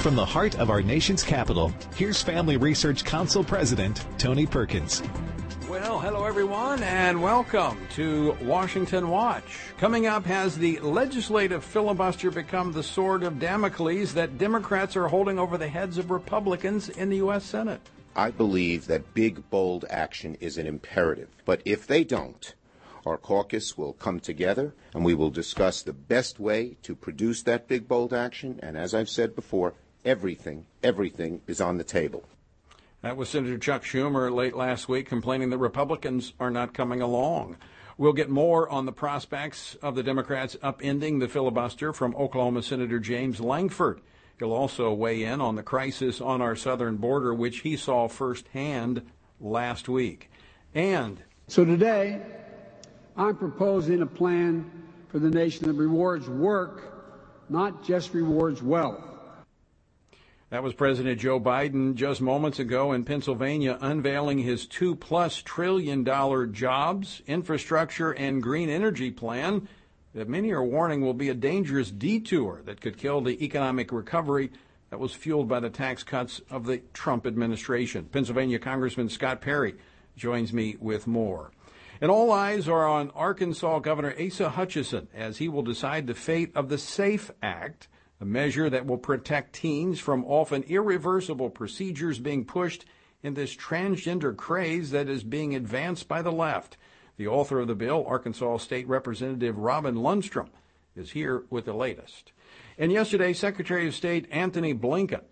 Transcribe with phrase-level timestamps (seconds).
[0.00, 5.02] From the heart of our nation's capital, here's Family Research Council President Tony Perkins.
[5.68, 9.58] Well, hello everyone, and welcome to Washington Watch.
[9.76, 15.38] Coming up, has the legislative filibuster become the sword of Damocles that Democrats are holding
[15.38, 17.44] over the heads of Republicans in the U.S.
[17.44, 17.82] Senate?
[18.16, 21.28] I believe that big, bold action is an imperative.
[21.44, 22.54] But if they don't,
[23.04, 27.68] our caucus will come together and we will discuss the best way to produce that
[27.68, 28.58] big, bold action.
[28.62, 32.24] And as I've said before, everything, everything is on the table.
[33.02, 37.56] That was Senator Chuck Schumer late last week complaining that Republicans are not coming along.
[37.96, 42.98] We'll get more on the prospects of the Democrats upending the filibuster from Oklahoma Senator
[42.98, 44.00] James Lankford.
[44.38, 49.02] He'll also weigh in on the crisis on our southern border, which he saw firsthand
[49.38, 50.30] last week.
[50.74, 52.22] And so today,
[53.16, 54.70] I'm proposing a plan
[55.08, 59.09] for the nation that rewards work, not just rewards wealth.
[60.50, 66.02] That was President Joe Biden just moments ago in Pennsylvania unveiling his two plus trillion
[66.02, 69.68] dollar jobs, infrastructure, and green energy plan
[70.12, 74.50] that many are warning will be a dangerous detour that could kill the economic recovery
[74.90, 78.06] that was fueled by the tax cuts of the Trump administration.
[78.06, 79.76] Pennsylvania Congressman Scott Perry
[80.16, 81.52] joins me with more.
[82.00, 86.50] And all eyes are on Arkansas Governor Asa Hutchinson as he will decide the fate
[86.56, 87.86] of the SAFE Act
[88.20, 92.84] a measure that will protect teens from often irreversible procedures being pushed
[93.22, 96.76] in this transgender craze that is being advanced by the left.
[97.16, 100.50] The author of the bill, Arkansas State Representative Robin Lundstrum,
[100.96, 102.32] is here with the latest.
[102.78, 105.22] And yesterday, Secretary of State Antony Blinken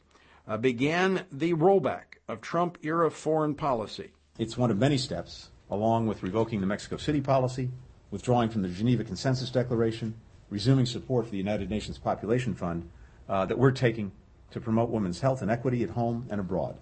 [0.47, 4.11] uh, began the rollback of Trump era foreign policy.
[4.39, 7.70] It's one of many steps, along with revoking the Mexico City policy,
[8.11, 10.14] withdrawing from the Geneva Consensus Declaration,
[10.50, 12.88] resuming support for the United Nations Population Fund
[13.28, 14.10] uh, that we're taking
[14.50, 16.78] to promote women's health and equity at home and abroad.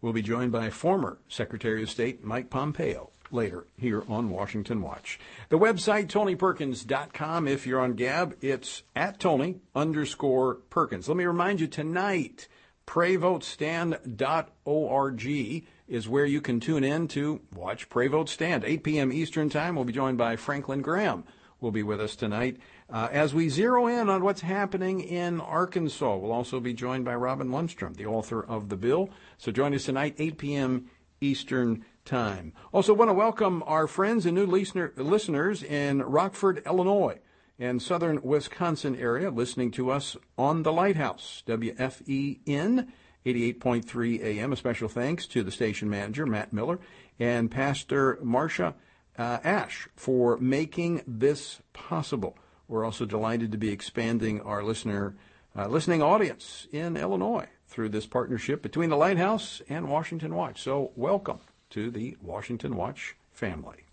[0.00, 5.18] We'll be joined by former Secretary of State Mike Pompeo later here on Washington Watch.
[5.48, 7.48] The website, TonyPerkins.com.
[7.48, 11.08] If you're on Gab, it's at Tony underscore Perkins.
[11.08, 12.46] Let me remind you tonight,
[12.86, 18.62] PrayVoteStand.org is where you can tune in to watch Pray Vote Stand.
[18.64, 19.12] 8 p.m.
[19.12, 19.74] Eastern Time.
[19.74, 21.24] We'll be joined by Franklin Graham
[21.64, 22.58] will be with us tonight.
[22.94, 27.12] Uh, as we zero in on what's happening in Arkansas, we'll also be joined by
[27.12, 29.10] Robin Lundstrum, the author of the bill.
[29.36, 30.88] So join us tonight, 8 p.m.
[31.20, 32.52] Eastern Time.
[32.72, 37.18] Also, want to welcome our friends and new listener, listeners in Rockford, Illinois,
[37.58, 42.86] and southern Wisconsin area listening to us on the Lighthouse, WFEN
[43.26, 44.52] 88.3 AM.
[44.52, 46.78] A special thanks to the station manager, Matt Miller,
[47.18, 48.76] and Pastor Marcia
[49.18, 52.38] uh, Ash for making this possible.
[52.68, 55.16] We're also delighted to be expanding our listener
[55.56, 60.60] uh, listening audience in Illinois through this partnership between the Lighthouse and Washington Watch.
[60.60, 61.38] So, welcome
[61.70, 63.84] to the Washington Watch family.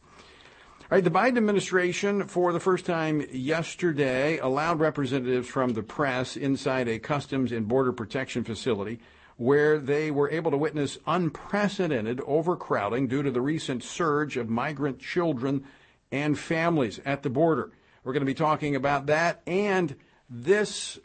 [0.79, 6.35] All right, the Biden administration, for the first time yesterday, allowed representatives from the press
[6.35, 8.99] inside a Customs and Border Protection facility
[9.37, 14.99] where they were able to witness unprecedented overcrowding due to the recent surge of migrant
[14.99, 15.63] children
[16.11, 17.71] and families at the border.
[18.03, 19.95] We're going to be talking about that and
[20.29, 20.99] this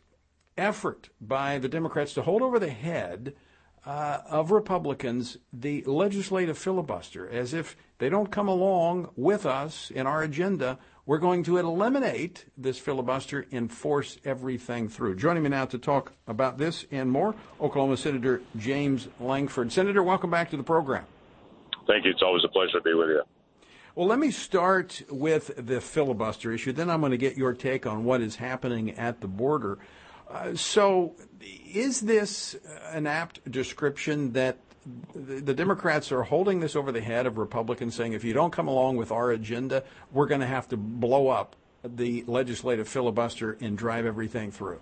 [0.56, 3.34] effort by the Democrats to hold over the head
[3.84, 10.06] uh, of Republicans the legislative filibuster as if they don't come along with us in
[10.06, 15.14] our agenda we're going to eliminate this filibuster and force everything through.
[15.14, 19.70] Joining me now to talk about this and more, Oklahoma Senator James Lankford.
[19.70, 21.06] Senator, welcome back to the program.
[21.86, 22.10] Thank you.
[22.10, 23.22] It's always a pleasure to be with you.
[23.96, 26.72] Well, let me start with the filibuster issue.
[26.72, 29.78] Then I'm going to get your take on what is happening at the border.
[30.28, 32.56] Uh, so, is this
[32.90, 34.58] an apt description that
[35.14, 38.68] the Democrats are holding this over the head of Republicans, saying if you don't come
[38.68, 39.82] along with our agenda,
[40.12, 44.78] we're going to have to blow up the legislative filibuster and drive everything through.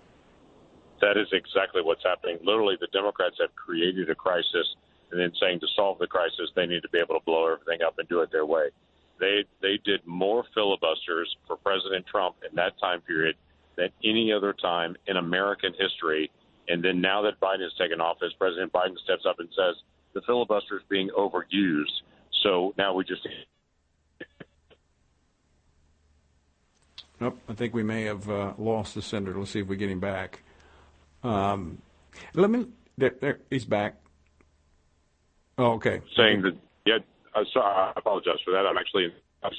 [0.99, 2.39] That is exactly what's happening.
[2.43, 4.75] Literally, the Democrats have created a crisis
[5.11, 7.81] and then saying to solve the crisis, they need to be able to blow everything
[7.81, 8.71] up and do it their way.
[9.19, 13.35] They they did more filibusters for President Trump in that time period
[13.77, 16.31] than any other time in American history.
[16.67, 19.75] And then now that Biden has taken office, President Biden steps up and says,
[20.13, 22.01] the filibuster is being overused.
[22.43, 23.27] So now we just.
[27.19, 29.37] Nope, I think we may have uh, lost the senator.
[29.37, 30.41] Let's see if we get him back.
[31.23, 31.81] Um,
[32.33, 32.67] let me.
[32.97, 33.95] There, there, he's back.
[35.57, 36.01] Oh, okay.
[36.15, 36.97] Saying that, yeah,
[37.35, 38.65] uh, sorry, I apologize for that.
[38.65, 39.11] I'm actually in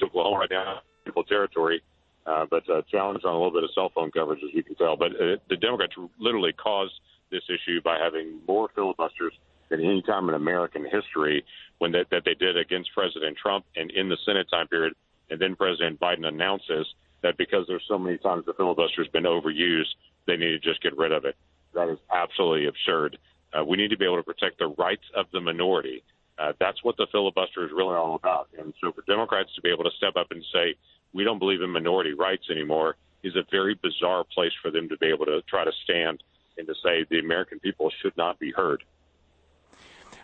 [0.03, 1.81] Oklahoma right now, people territory,
[2.25, 4.75] uh, but uh, challenged on a little bit of cell phone coverage, as you can
[4.75, 4.97] tell.
[4.97, 6.93] But uh, the Democrats literally caused
[7.31, 9.33] this issue by having more filibusters
[9.69, 11.43] than any time in American history
[11.77, 14.93] when that, that they did against President Trump and in the Senate time period.
[15.29, 16.87] And then President Biden announces
[17.21, 19.93] that because there's so many times the filibuster has been overused,
[20.25, 21.35] they need to just get rid of it.
[21.73, 23.17] That is absolutely absurd.
[23.53, 26.03] Uh, we need to be able to protect the rights of the minority.
[26.37, 28.49] Uh, that's what the filibuster is really all about.
[28.57, 30.75] And so for Democrats to be able to step up and say,
[31.13, 34.97] we don't believe in minority rights anymore is a very bizarre place for them to
[34.97, 36.21] be able to try to stand
[36.57, 38.83] and to say the American people should not be heard.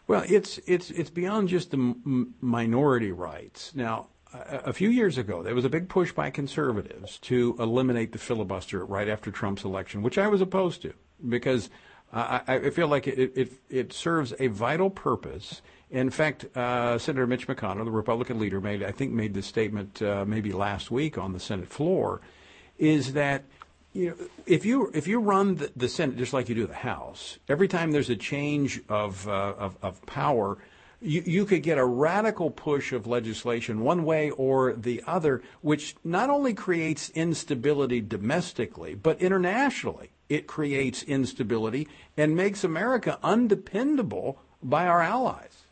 [0.07, 3.73] Well, it's it's it's beyond just the m- minority rights.
[3.73, 8.17] Now, a, few years ago, there was a big push by conservatives to eliminate the
[8.17, 10.93] filibuster right after Trump's election, which I was opposed to
[11.27, 11.69] because
[12.11, 15.61] I, I feel like it, it it serves a vital purpose.
[15.93, 20.01] In fact, uh, Senator Mitch McConnell, the Republican leader, made I think made this statement
[20.01, 22.19] uh, maybe last week on the Senate floor,
[22.79, 23.43] is that
[23.93, 24.15] you know,
[24.47, 27.67] if you if you run the, the, Senate just like you do the House, every
[27.67, 30.57] time there's a change of uh, of, of, power,
[30.99, 35.95] you, you could get a radical push of legislation one way or the other, which
[36.03, 40.09] not only creates instability domestically but internationally.
[40.27, 41.87] It creates instability
[42.17, 45.62] and makes America undependable by our allies.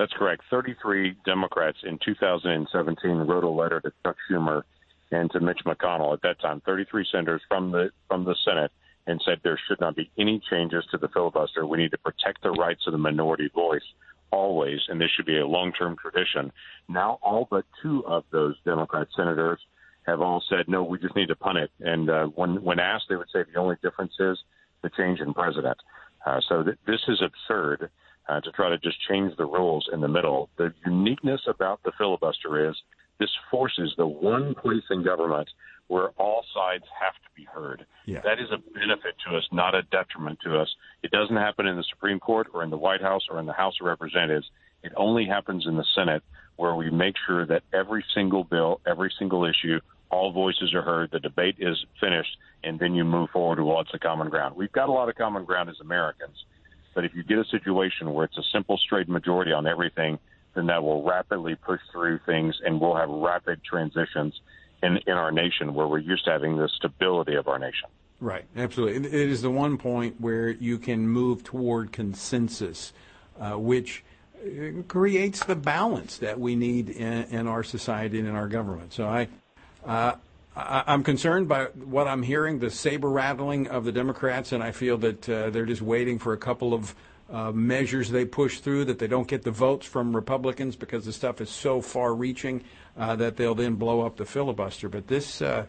[0.00, 0.44] That's correct.
[0.50, 4.62] 33 Democrats in 2017 wrote a letter to Chuck Schumer
[5.10, 8.72] and to Mitch McConnell at that time, 33 senators from the from the Senate,
[9.06, 11.66] and said there should not be any changes to the filibuster.
[11.66, 13.82] We need to protect the rights of the minority voice
[14.30, 16.50] always, and this should be a long-term tradition.
[16.88, 19.60] Now, all but two of those Democrat senators
[20.06, 20.82] have all said no.
[20.82, 21.70] We just need to punt it.
[21.78, 24.38] And uh, when when asked, they would say the only difference is
[24.80, 25.76] the change in president.
[26.24, 27.90] Uh, so th- this is absurd.
[28.30, 30.48] Uh, to try to just change the rules in the middle.
[30.56, 32.76] The uniqueness about the filibuster is
[33.18, 35.48] this forces the one place in government
[35.88, 37.84] where all sides have to be heard.
[38.06, 38.20] Yeah.
[38.20, 40.68] That is a benefit to us, not a detriment to us.
[41.02, 43.52] It doesn't happen in the Supreme Court or in the White House or in the
[43.52, 44.48] House of Representatives.
[44.84, 46.22] It only happens in the Senate
[46.54, 51.10] where we make sure that every single bill, every single issue, all voices are heard,
[51.10, 54.54] the debate is finished, and then you move forward to what's the common ground.
[54.54, 56.36] We've got a lot of common ground as Americans,
[56.94, 60.18] but if you get a situation where it's a simple, straight majority on everything,
[60.54, 64.40] then that will rapidly push through things and we'll have rapid transitions
[64.82, 67.88] in, in our nation where we're used to having the stability of our nation.
[68.20, 69.08] Right, absolutely.
[69.08, 72.92] It is the one point where you can move toward consensus,
[73.40, 74.04] uh, which
[74.36, 78.92] uh, creates the balance that we need in, in, our society and in our government.
[78.92, 79.28] So I,
[79.86, 80.16] uh,
[80.56, 84.72] I, am concerned by what I'm hearing, the saber rattling of the Democrats, and I
[84.72, 86.94] feel that uh, they're just waiting for a couple of
[87.30, 91.12] uh, measures they push through that they don't get the votes from Republicans because the
[91.12, 92.62] stuff is so far reaching
[92.96, 94.88] uh, that they'll then blow up the filibuster.
[94.88, 95.66] But this uh,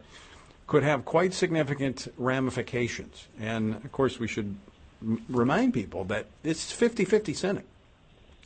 [0.65, 3.27] could have quite significant ramifications.
[3.39, 4.55] And of course, we should
[5.01, 7.65] m- remind people that it's 50 50 Senate.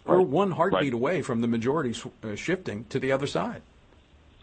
[0.05, 0.93] We're one heartbeat right.
[0.93, 3.61] away from the majority sw- uh, shifting to the other side.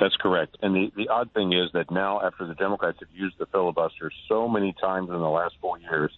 [0.00, 0.56] That's correct.
[0.62, 4.11] And the, the odd thing is that now, after the Democrats have used the filibuster
[4.29, 6.11] so many times in the last four years,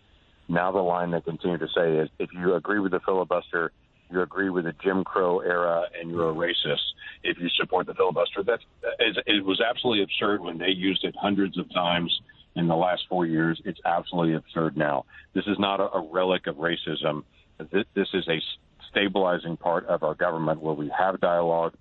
[0.49, 3.73] now the line they continue to say is if you agree with the filibuster,
[4.11, 6.83] you agree with the Jim Crow era and you're a racist
[7.23, 8.43] if you support the filibuster.
[8.43, 8.63] That's
[9.27, 12.13] it was absolutely absurd when they used it hundreds of times
[12.55, 13.61] in the last four years.
[13.65, 15.07] It's absolutely absurd now.
[15.35, 17.25] This is not a, a relic of racism.
[17.59, 18.41] This, this is a
[18.91, 21.75] stabilizing part of our government where we have dialogue,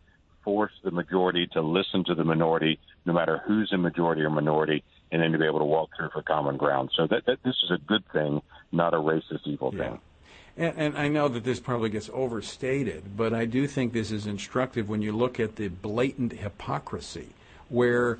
[0.43, 4.83] force the majority to listen to the minority, no matter who's in majority or minority,
[5.11, 6.89] and then to be able to walk through for common ground.
[6.95, 9.89] So that, that this is a good thing, not a racist evil yeah.
[9.89, 9.99] thing.
[10.55, 14.27] And, and, I know that this probably gets overstated, but I do think this is
[14.27, 17.29] instructive when you look at the blatant hypocrisy,
[17.69, 18.19] where,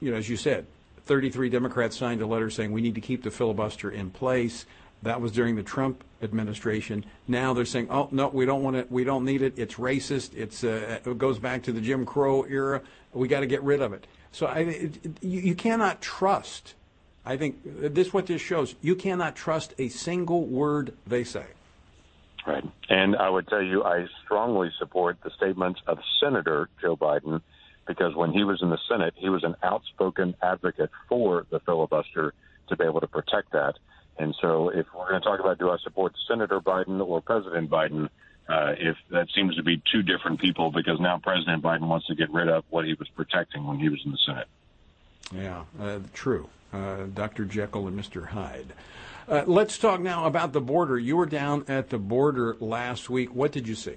[0.00, 0.64] you know, as you said,
[1.04, 4.64] 33 Democrats signed a letter saying we need to keep the filibuster in place.
[5.02, 7.04] That was during the Trump administration.
[7.26, 8.90] Now they're saying, "Oh no, we don't want it.
[8.90, 9.54] We don't need it.
[9.56, 10.34] It's racist.
[10.36, 12.82] It's uh, it goes back to the Jim Crow era.
[13.12, 16.74] We got to get rid of it." So I, it, you, you cannot trust.
[17.24, 18.74] I think this what this shows.
[18.80, 21.46] You cannot trust a single word they say.
[22.46, 22.64] Right.
[22.88, 27.40] And I would tell you, I strongly support the statements of Senator Joe Biden
[27.86, 32.34] because when he was in the Senate, he was an outspoken advocate for the filibuster
[32.68, 33.74] to be able to protect that.
[34.22, 37.68] And so, if we're going to talk about do I support Senator Biden or President
[37.68, 38.08] Biden,
[38.48, 42.14] uh, if that seems to be two different people because now President Biden wants to
[42.14, 44.46] get rid of what he was protecting when he was in the Senate.
[45.34, 46.48] Yeah, uh, true.
[46.72, 47.44] Uh, Dr.
[47.44, 48.28] Jekyll and Mr.
[48.28, 48.72] Hyde.
[49.28, 50.98] Uh, let's talk now about the border.
[50.98, 53.34] You were down at the border last week.
[53.34, 53.96] What did you see?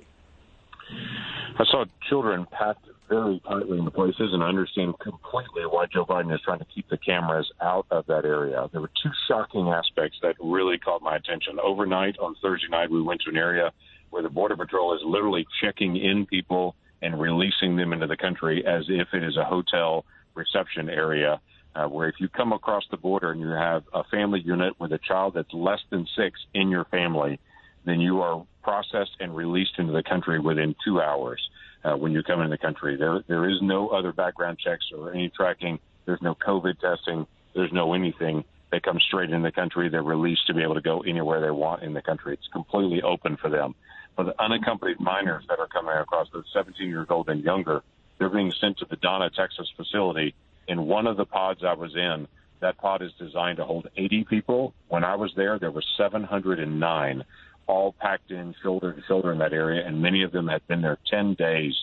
[1.60, 6.34] I saw children packed very tightly into places, and I understand completely why Joe Biden
[6.34, 8.68] is trying to keep the cameras out of that area.
[8.72, 11.60] There were two shocking aspects that really caught my attention.
[11.62, 13.72] Overnight on Thursday night, we went to an area
[14.10, 18.66] where the Border Patrol is literally checking in people and releasing them into the country
[18.66, 21.40] as if it is a hotel reception area.
[21.76, 24.94] Uh, where if you come across the border and you have a family unit with
[24.94, 27.38] a child that's less than six in your family,
[27.86, 31.42] then you are processed and released into the country within two hours
[31.86, 32.98] uh, when you come into the country.
[32.98, 35.80] There, there is no other background checks or any tracking.
[36.06, 37.28] There's no COVID testing.
[37.54, 38.44] There's no anything.
[38.72, 39.90] They come straight in the country.
[39.90, 42.34] They're released to be able to go anywhere they want in the country.
[42.34, 43.76] It's completely open for them.
[44.16, 47.84] For the unaccompanied minors that are coming across, those 17 years old and younger,
[48.18, 50.34] they're being sent to the Donna, Texas facility.
[50.68, 52.28] In one of the pods I was in,
[52.62, 54.74] that pod is designed to hold 80 people.
[54.88, 57.24] When I was there, there were 709,
[57.68, 60.82] all packed in shoulder to shoulder in that area, and many of them had been
[60.82, 61.74] there 10 days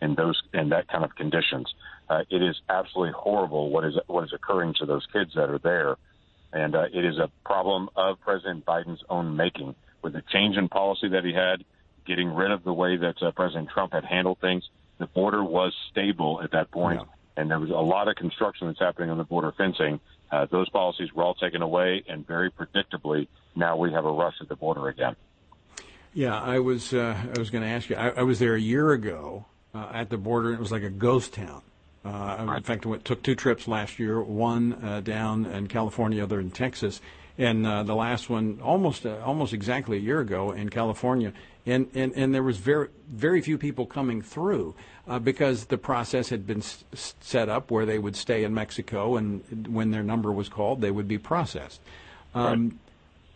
[0.00, 1.72] in those in that kind of conditions.
[2.10, 5.58] Uh, it is absolutely horrible what is what is occurring to those kids that are
[5.58, 5.96] there,
[6.52, 9.74] and uh, it is a problem of President Biden's own making.
[10.02, 11.64] With the change in policy that he had,
[12.06, 14.64] getting rid of the way that uh, President Trump had handled things.
[14.98, 17.40] The border was stable at that point, yeah.
[17.40, 20.00] and there was a lot of construction that's happening on the border fencing.
[20.30, 24.34] Uh, those policies were all taken away, and very predictably, now we have a rush
[24.40, 25.14] at the border again.
[26.14, 27.96] Yeah, I was uh, I was going to ask you.
[27.96, 30.82] I, I, was there a year ago uh, at the border, and it was like
[30.82, 31.62] a ghost town.
[32.04, 36.22] Uh, in fact, I went, took two trips last year, one uh, down in California,
[36.22, 37.00] other in Texas,
[37.38, 41.32] and uh, the last one almost uh, almost exactly a year ago in California
[41.64, 44.74] and, and, and there was very, very few people coming through
[45.06, 46.84] uh, because the process had been s-
[47.20, 50.90] set up where they would stay in Mexico, and when their number was called, they
[50.90, 51.80] would be processed.
[52.34, 52.78] Um, right.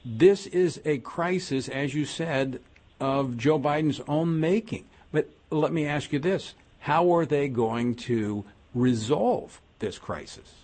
[0.08, 2.60] This is a crisis, as you said,
[3.00, 4.84] of Joe Biden's own making.
[5.10, 10.54] But let me ask you this how are they going to resolve this crisis?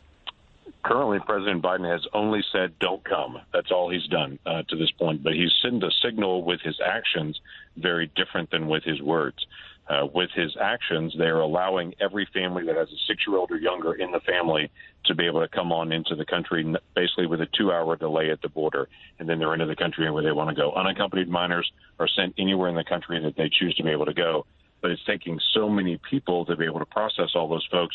[0.83, 3.39] currently President Biden has only said don't come.
[3.53, 5.23] That's all he's done uh, to this point.
[5.23, 7.41] But he's sent a signal with his actions
[7.77, 9.47] very different than with his words.
[9.93, 13.93] Uh, with his actions, they are allowing every family that has a six-year-old or younger
[13.93, 14.71] in the family
[15.05, 18.41] to be able to come on into the country, basically with a two-hour delay at
[18.41, 20.73] the border, and then they're into the country where they want to go.
[20.73, 24.15] Unaccompanied minors are sent anywhere in the country that they choose to be able to
[24.15, 24.47] go.
[24.81, 27.95] But it's taking so many people to be able to process all those folks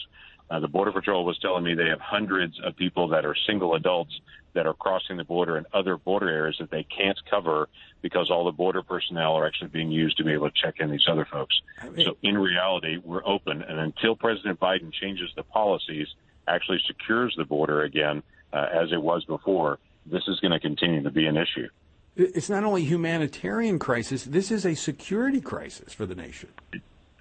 [0.50, 3.76] uh, the Border Patrol was telling me they have hundreds of people that are single
[3.76, 4.20] adults
[4.54, 7.70] that are crossing the border in other border areas that they can't cover
[8.02, 10.90] because all the border personnel are actually being used to be able to check in
[10.90, 11.62] these other folks.
[12.06, 16.08] So in reality, we're open, and until President Biden changes the policies,
[16.48, 18.24] actually secures the border again
[18.54, 21.68] uh, as it was before, this is going to continue to be an issue.
[22.16, 26.50] It's not only humanitarian crisis; this is a security crisis for the nation.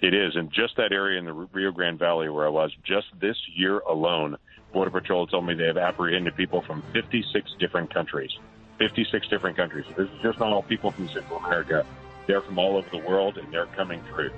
[0.00, 3.06] It is, and just that area in the Rio Grande Valley where I was, just
[3.18, 4.36] this year alone,
[4.72, 8.30] Border Patrol told me they have apprehended people from 56 different countries.
[8.78, 9.86] 56 different countries.
[9.96, 11.86] This is just not all people from Central America.
[12.26, 14.32] They're from all over the world, and they're coming through.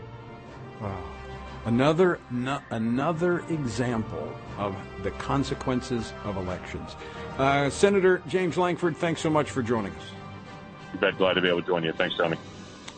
[0.81, 0.97] Wow.
[1.65, 6.95] Another no, another example of the consequences of elections.
[7.37, 10.05] Uh, Senator James Lankford, thanks so much for joining us.
[10.93, 11.19] You bet.
[11.19, 11.93] Glad to be able to join you.
[11.93, 12.39] Thanks, Tony.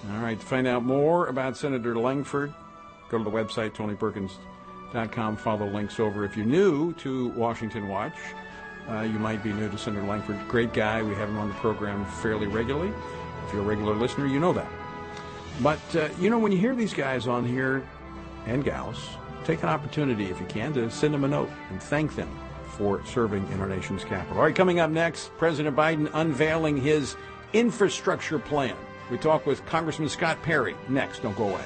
[0.08, 0.38] All right.
[0.38, 2.54] To find out more about Senator Lankford,
[3.10, 5.36] go to the website, tonyperkins.com.
[5.36, 6.24] Follow the links over.
[6.24, 8.16] If you're new to Washington Watch,
[8.88, 10.38] uh, you might be new to Senator Lankford.
[10.48, 11.02] Great guy.
[11.02, 12.92] We have him on the program fairly regularly.
[13.46, 14.70] If you're a regular listener, you know that.
[15.62, 17.86] But, uh, you know, when you hear these guys on here
[18.46, 18.98] and gals,
[19.44, 22.30] take an opportunity, if you can, to send them a note and thank them
[22.64, 24.38] for serving in our nation's capital.
[24.38, 27.16] All right, coming up next, President Biden unveiling his
[27.52, 28.76] infrastructure plan.
[29.10, 31.22] We talk with Congressman Scott Perry next.
[31.22, 31.64] Don't go away.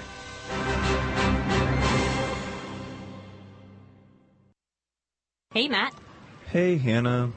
[5.53, 5.95] Hey, Matt.
[6.47, 7.33] Hey, Hannah.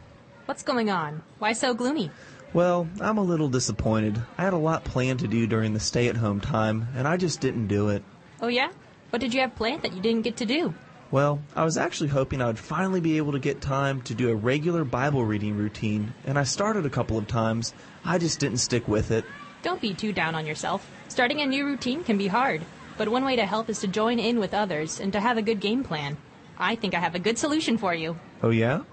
[0.45, 1.21] What's going on?
[1.39, 2.09] Why so gloomy?
[2.53, 4.19] Well, I'm a little disappointed.
[4.37, 7.17] I had a lot planned to do during the stay at home time, and I
[7.17, 8.01] just didn't do it.
[8.41, 8.71] Oh, yeah?
[9.09, 10.73] What did you have planned that you didn't get to do?
[11.11, 14.29] Well, I was actually hoping I would finally be able to get time to do
[14.29, 17.73] a regular Bible reading routine, and I started a couple of times.
[18.03, 19.25] I just didn't stick with it.
[19.67, 20.89] Don't be too down on yourself.
[21.09, 22.61] Starting a new routine can be hard,
[22.97, 25.41] but one way to help is to join in with others and to have a
[25.41, 26.15] good game plan.
[26.57, 28.17] I think I have a good solution for you.
[28.41, 28.83] Oh, yeah?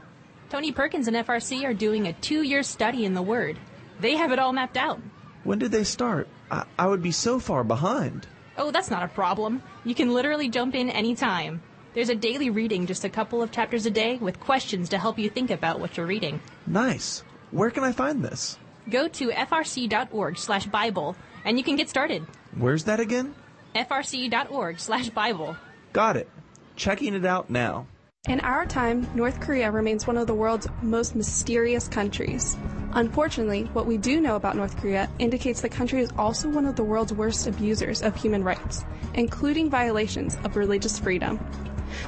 [0.50, 3.57] Tony Perkins and FRC are doing a two year study in the Word.
[4.00, 5.00] They have it all mapped out.
[5.45, 6.26] When did they start?
[6.50, 8.26] I, I would be so far behind.
[8.59, 9.62] Oh, that's not a problem.
[9.85, 11.62] You can literally jump in anytime.
[11.93, 15.21] There's a daily reading, just a couple of chapters a day, with questions to help
[15.21, 16.40] you think about what you're reading.
[16.66, 17.23] Nice.
[17.52, 18.59] Where can I find this?
[18.91, 22.26] Go to frc.org slash Bible and you can get started.
[22.57, 23.35] Where's that again?
[23.75, 25.57] frc.org slash Bible.
[25.93, 26.29] Got it.
[26.76, 27.87] Checking it out now.
[28.26, 32.57] In our time, North Korea remains one of the world's most mysterious countries.
[32.95, 36.75] Unfortunately, what we do know about North Korea indicates the country is also one of
[36.75, 41.38] the world's worst abusers of human rights, including violations of religious freedom.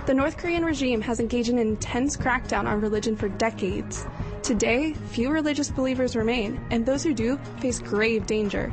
[0.06, 4.06] The North Korean regime has engaged in an intense crackdown on religion for decades.
[4.46, 8.72] Today, few religious believers remain, and those who do face grave danger.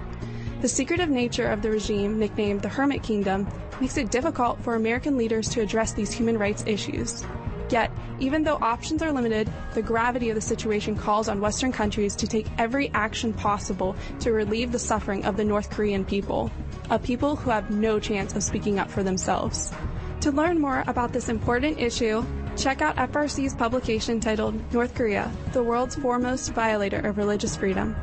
[0.61, 3.47] The secretive nature of the regime, nicknamed the Hermit Kingdom,
[3.81, 7.25] makes it difficult for American leaders to address these human rights issues.
[7.71, 12.15] Yet, even though options are limited, the gravity of the situation calls on Western countries
[12.17, 16.51] to take every action possible to relieve the suffering of the North Korean people,
[16.91, 19.73] a people who have no chance of speaking up for themselves.
[20.19, 22.23] To learn more about this important issue,
[22.57, 27.95] check out FRC's publication titled North Korea, the world's foremost violator of religious freedom.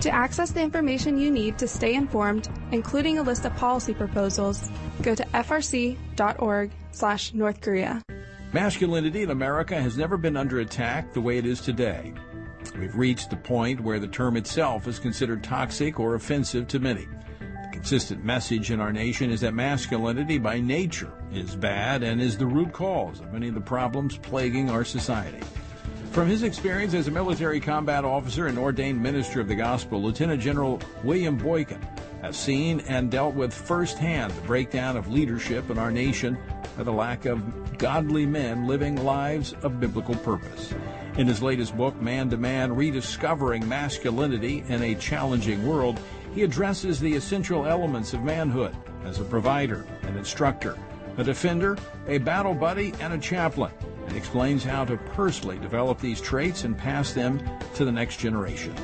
[0.00, 4.70] To access the information you need to stay informed, including a list of policy proposals,
[5.02, 8.02] go to frc.org slash North Korea.
[8.52, 12.12] Masculinity in America has never been under attack the way it is today.
[12.78, 17.08] We've reached the point where the term itself is considered toxic or offensive to many.
[17.86, 22.44] Consistent message in our nation is that masculinity by nature is bad and is the
[22.44, 25.38] root cause of many of the problems plaguing our society.
[26.10, 30.42] From his experience as a military combat officer and ordained minister of the gospel, Lieutenant
[30.42, 31.80] General William Boykin
[32.22, 36.36] has seen and dealt with firsthand the breakdown of leadership in our nation
[36.76, 40.74] by the lack of godly men living lives of biblical purpose.
[41.18, 46.00] In his latest book, Man to Man Rediscovering Masculinity in a Challenging World,
[46.36, 48.76] he addresses the essential elements of manhood
[49.06, 50.76] as a provider, an instructor,
[51.16, 51.78] a defender,
[52.08, 53.72] a battle buddy, and a chaplain
[54.06, 57.40] and explains how to personally develop these traits and pass them
[57.74, 58.74] to the next generation.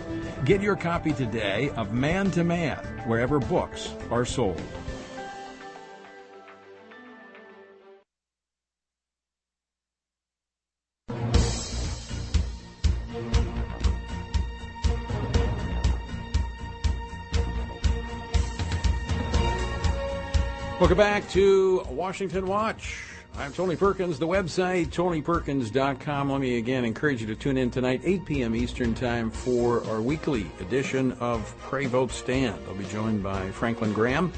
[0.46, 4.62] Get your copy today of Man to Man wherever books are sold.
[20.82, 23.04] Welcome back to Washington Watch.
[23.36, 24.18] I'm Tony Perkins.
[24.18, 26.28] The website, tonyperkins.com.
[26.28, 28.56] Let me again encourage you to tune in tonight, 8 p.m.
[28.56, 32.60] Eastern Time, for our weekly edition of Pray Vote Stand.
[32.66, 34.32] I'll be joined by Franklin Graham.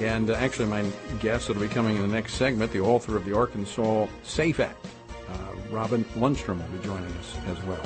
[0.00, 3.24] And uh, actually, my guest that'll be coming in the next segment, the author of
[3.24, 4.86] the Arkansas SAFE Act,
[5.28, 5.36] uh,
[5.72, 7.82] Robin Lundstrum, will be joining us as well.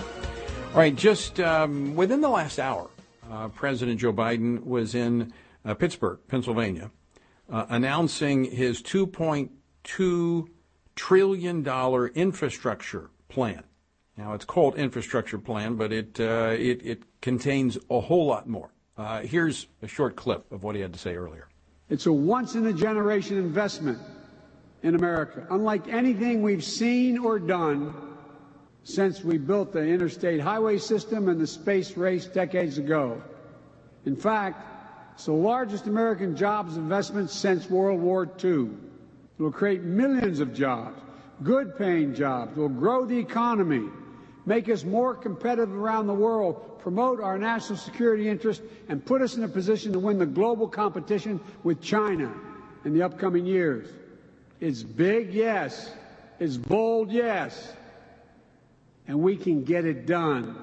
[0.75, 2.91] All right, just um, within the last hour,
[3.31, 5.33] uh, President Joe Biden was in
[5.65, 6.91] uh, Pittsburgh, Pennsylvania,
[7.49, 10.49] announcing his 2.2
[10.95, 13.63] trillion dollar infrastructure plan.
[14.17, 18.71] Now it's called infrastructure plan, but it uh, it, it, contains a whole lot more.
[18.97, 21.49] Uh, here's a short clip of what he had to say earlier.
[21.91, 23.99] It's a once in a generation investment
[24.83, 27.95] in America, unlike anything we've seen or done
[28.85, 33.21] since we built the interstate highway system and the space race decades ago.
[34.05, 34.76] In fact,
[35.17, 38.69] it's the largest American jobs investment since World War II.
[39.39, 41.01] It will create millions of jobs,
[41.43, 42.53] good paying jobs.
[42.53, 43.89] It will grow the economy,
[44.45, 49.39] make us more competitive around the world, promote our national security interests, and put us
[49.39, 52.31] in a position to win the global competition with China
[52.85, 53.89] in the upcoming years.
[54.61, 55.91] It's big, yes.
[56.39, 57.73] It's bold, yes.
[59.09, 60.59] And we can get it done.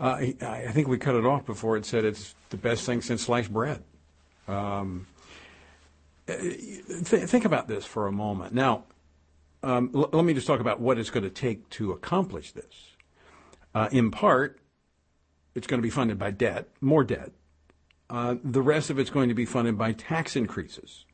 [0.00, 3.22] Uh, I think we cut it off before it said it's the best thing since
[3.22, 3.82] sliced bread.
[4.48, 5.06] Um,
[6.26, 8.54] th- think about this for a moment.
[8.54, 8.84] Now,
[9.62, 12.96] um, l- let me just talk about what it's going to take to accomplish this.
[13.74, 14.58] Uh, in part,
[15.54, 17.32] it's going to be funded by debt, more debt.
[18.08, 21.04] Uh, the rest of it's going to be funded by tax increases.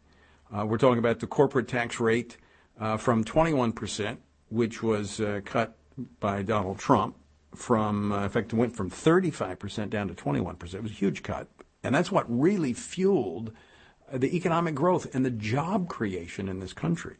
[0.57, 2.37] Uh, we're talking about the corporate tax rate
[2.81, 4.19] uh, from 21%,
[4.49, 5.77] which was uh, cut
[6.21, 7.17] by Donald Trump,
[7.57, 10.75] from, uh, in fact, it went from 35% down to 21%.
[10.75, 11.49] It was a huge cut.
[11.83, 13.53] And that's what really fueled
[14.13, 17.17] the economic growth and the job creation in this country.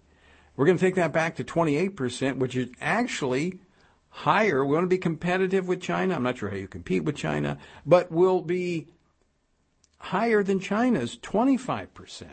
[0.57, 3.61] We're going to take that back to 28%, which is actually
[4.09, 4.65] higher.
[4.65, 6.15] We want to be competitive with China.
[6.15, 8.89] I'm not sure how you compete with China, but we'll be
[9.99, 12.27] higher than China's 25%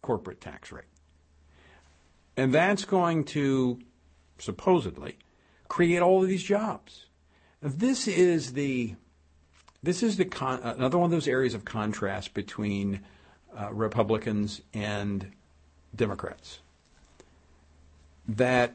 [0.00, 0.84] corporate tax rate.
[2.36, 3.78] And that's going to
[4.38, 5.18] supposedly
[5.68, 7.06] create all of these jobs.
[7.62, 8.96] This is the
[9.84, 13.00] this is the con- another one of those areas of contrast between
[13.58, 15.30] uh, Republicans and
[15.94, 16.60] Democrats.
[18.28, 18.74] That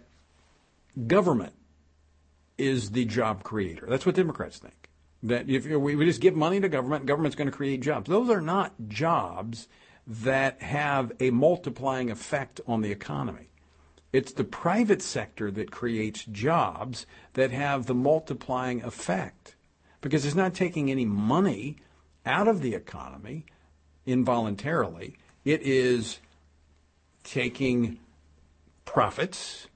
[1.08, 1.54] government
[2.58, 3.86] is the job creator.
[3.88, 4.90] That's what Democrats think.
[5.24, 8.10] That if we just give money to government, government's going to create jobs.
[8.10, 9.68] Those are not jobs
[10.06, 13.47] that have a multiplying effect on the economy.
[14.18, 19.56] It's the private sector that creates jobs that have the multiplying effect
[20.02, 21.78] because it's not taking any money
[22.26, 23.46] out of the economy
[24.08, 25.18] involuntarily.
[25.46, 26.20] It is
[27.24, 28.00] taking
[28.86, 29.68] profits,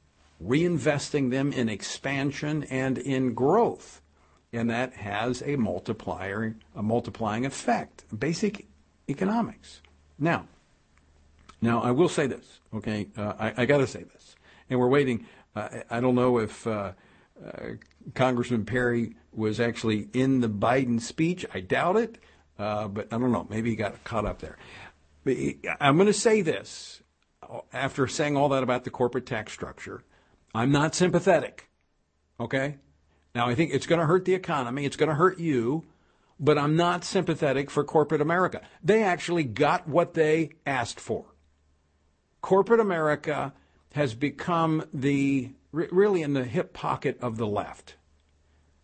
[0.44, 4.02] reinvesting them in expansion and in growth.
[4.52, 8.06] And that has a multiplier, a multiplying effect.
[8.20, 8.66] Basic
[9.08, 9.82] economics.
[10.18, 10.48] Now,
[11.62, 13.08] now I will say this, okay?
[13.18, 14.36] Uh, I, I got to say this,
[14.70, 15.26] and we're waiting.
[15.56, 16.94] Uh, I don't know if uh,
[17.46, 17.68] uh,
[18.14, 21.46] Congressman Perry was actually in the Biden speech.
[21.54, 22.18] I doubt it,
[22.58, 23.48] uh, but I don't know.
[23.50, 24.58] Maybe he got caught up there.
[25.24, 25.38] But
[25.80, 27.02] I'm going to say this
[27.74, 30.04] after saying all that about the corporate tax structure.
[30.54, 31.70] I'm not sympathetic.
[32.40, 32.78] Okay?
[33.36, 34.86] Now, I think it's going to hurt the economy.
[34.86, 35.86] It's going to hurt you.
[36.40, 38.62] But I'm not sympathetic for corporate America.
[38.84, 41.26] They actually got what they asked for.
[42.42, 43.54] Corporate America
[43.94, 47.96] has become the really in the hip pocket of the left.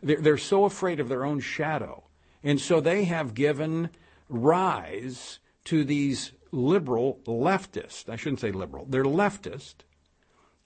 [0.01, 2.03] They're, so afraid of their own shadow.
[2.43, 3.89] And so they have given
[4.29, 8.07] rise to these liberal leftists.
[8.07, 8.85] I shouldn't say liberal.
[8.87, 9.75] They're leftist.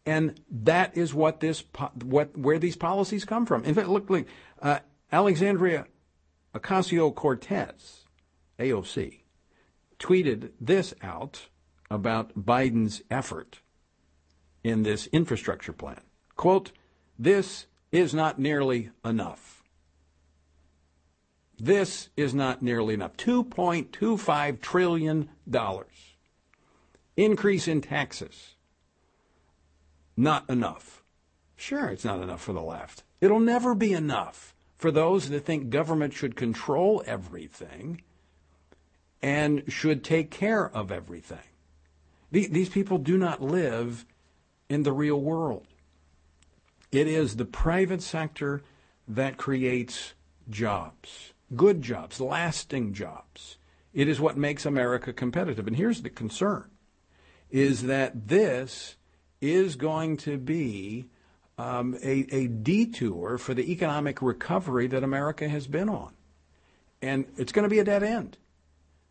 [0.06, 1.64] And that is what this,
[2.04, 3.64] what, where these policies come from.
[3.64, 4.28] In fact, look, like,
[4.62, 4.80] uh,
[5.12, 5.88] Alexandria
[6.56, 8.06] Ocasio Cortez,
[8.60, 9.22] AOC,
[10.00, 11.48] tweeted this out
[11.92, 13.60] about Biden's effort
[14.64, 16.00] in this infrastructure plan.
[16.38, 16.72] Quote,
[17.20, 19.64] this is not nearly enough.
[21.60, 23.18] This is not nearly enough.
[23.18, 25.30] $2.25 trillion.
[27.18, 28.56] Increase in taxes.
[30.16, 31.04] Not enough.
[31.58, 33.04] Sure, it's not enough for the left.
[33.20, 38.02] It'll never be enough for those that think government should control everything
[39.22, 41.51] and should take care of everything.
[42.32, 44.06] These people do not live
[44.70, 45.68] in the real world.
[46.92, 48.64] It is the private sector
[49.08, 50.14] that creates
[50.50, 53.58] jobs, good jobs, lasting jobs.
[53.94, 55.68] It is what makes America competitive.
[55.68, 56.70] And here's the concern
[57.50, 58.96] is that this
[59.42, 61.08] is going to be
[61.58, 66.14] um, a, a detour for the economic recovery that America has been on.
[67.02, 68.38] And it's going to be a dead end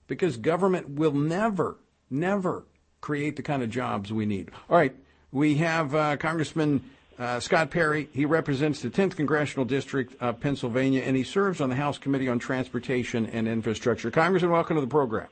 [0.07, 1.79] because government will never,
[2.09, 2.65] never
[3.01, 4.51] create the kind of jobs we need.
[4.69, 4.95] All right,
[5.33, 6.83] we have uh, Congressman
[7.21, 11.69] uh, Scott Perry, he represents the 10th Congressional District of Pennsylvania, and he serves on
[11.69, 14.11] the House Committee on Transportation and Infrastructure.
[14.11, 15.29] Congressman, welcome to the program.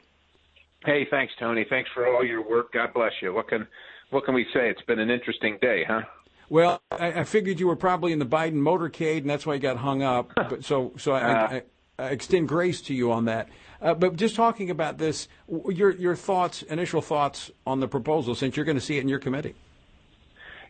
[0.85, 1.65] Hey, thanks, Tony.
[1.69, 2.75] Thanks for all your work.
[2.75, 3.33] God bless you.
[3.33, 3.67] What can
[4.11, 4.69] what can we say?
[4.69, 6.03] It's been an interesting day, huh?
[6.51, 9.61] Well, I, I figured you were probably in the Biden motorcade, and that's why you
[9.61, 10.33] got hung up.
[10.49, 11.61] But so, so I, uh,
[11.99, 13.49] I, I, extend grace to you on that.
[13.81, 15.29] Uh, but just talking about this,
[15.69, 19.09] your your thoughts, initial thoughts on the proposal, since you're going to see it in
[19.09, 19.55] your committee.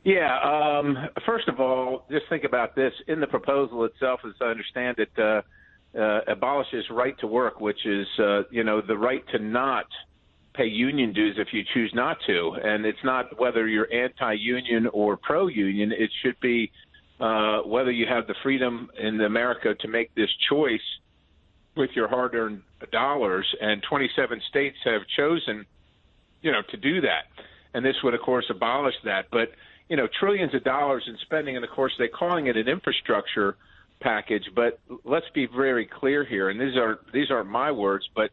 [0.05, 0.39] Yeah.
[0.41, 2.93] Um, first of all, just think about this.
[3.09, 5.43] In the proposal itself, as I understand it, uh,
[5.99, 9.87] uh, abolishes right to work, which is, uh, you know, the right to not
[10.55, 12.57] pay union dues if you choose not to.
[12.63, 15.93] And it's not whether you're anti-union or pro-union.
[15.93, 16.71] It should be
[17.21, 20.81] uh, whether you have the freedom in America to make this choice
[21.79, 22.63] with your hard-earned
[22.93, 23.47] dollars.
[23.61, 25.65] And 27 states have chosen,
[26.43, 27.25] you know, to do that.
[27.73, 29.27] And this would, of course, abolish that.
[29.31, 29.53] But
[29.89, 33.57] you know, trillions of dollars in spending, and of course they're calling it an infrastructure
[34.01, 34.45] package.
[34.55, 38.31] But let's be very clear here, and these are these aren't my words, but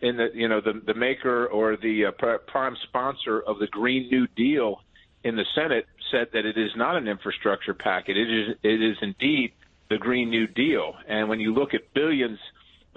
[0.00, 4.08] in the you know the the maker or the uh, prime sponsor of the Green
[4.10, 4.82] New Deal
[5.24, 8.16] in the Senate said that it is not an infrastructure package.
[8.16, 9.52] It is it is indeed
[9.88, 10.94] the Green New Deal.
[11.08, 12.38] And when you look at billions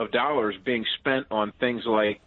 [0.01, 2.19] of dollars being spent on things like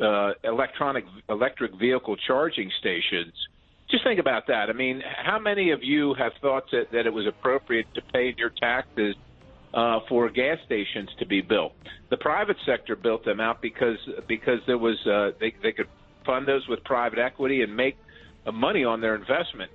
[0.00, 3.32] uh, electronic electric vehicle charging stations
[3.90, 4.68] just think about that.
[4.68, 8.34] I mean, how many of you have thought that, that it was appropriate to pay
[8.36, 9.14] your taxes
[9.74, 11.72] uh, for gas stations to be built?
[12.10, 15.86] The private sector built them out because because there was uh, they they could
[16.24, 17.96] fund those with private equity and make
[18.44, 19.70] uh, money on their investment.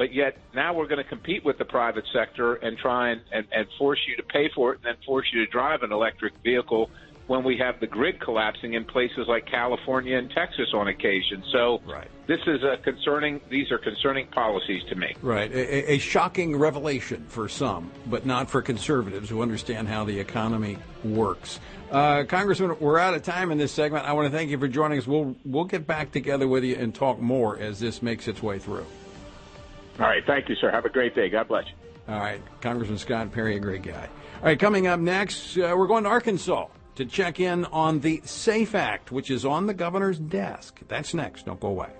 [0.00, 3.46] But yet now we're going to compete with the private sector and try and, and,
[3.52, 6.32] and force you to pay for it and then force you to drive an electric
[6.42, 6.88] vehicle
[7.26, 11.44] when we have the grid collapsing in places like California and Texas on occasion.
[11.52, 12.08] So right.
[12.26, 13.42] this is a concerning.
[13.50, 15.14] These are concerning policies to me.
[15.20, 20.18] Right, a, a, shocking revelation for some, but not for conservatives who understand how the
[20.18, 21.60] economy works.
[21.90, 24.06] Uh, Congressman, we're out of time in this segment.
[24.06, 25.06] I want to thank you for joining us.
[25.06, 28.58] We'll we'll get back together with you and talk more as this makes its way
[28.58, 28.86] through.
[29.98, 30.70] All right, thank you, sir.
[30.70, 31.28] Have a great day.
[31.28, 32.12] God bless you.
[32.12, 34.08] All right, Congressman Scott Perry, a great guy.
[34.38, 38.20] All right, coming up next, uh, we're going to Arkansas to check in on the
[38.24, 40.80] SAFE Act, which is on the governor's desk.
[40.88, 41.46] That's next.
[41.46, 41.90] Don't go away.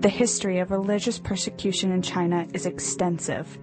[0.00, 3.58] The history of religious persecution in China is extensive,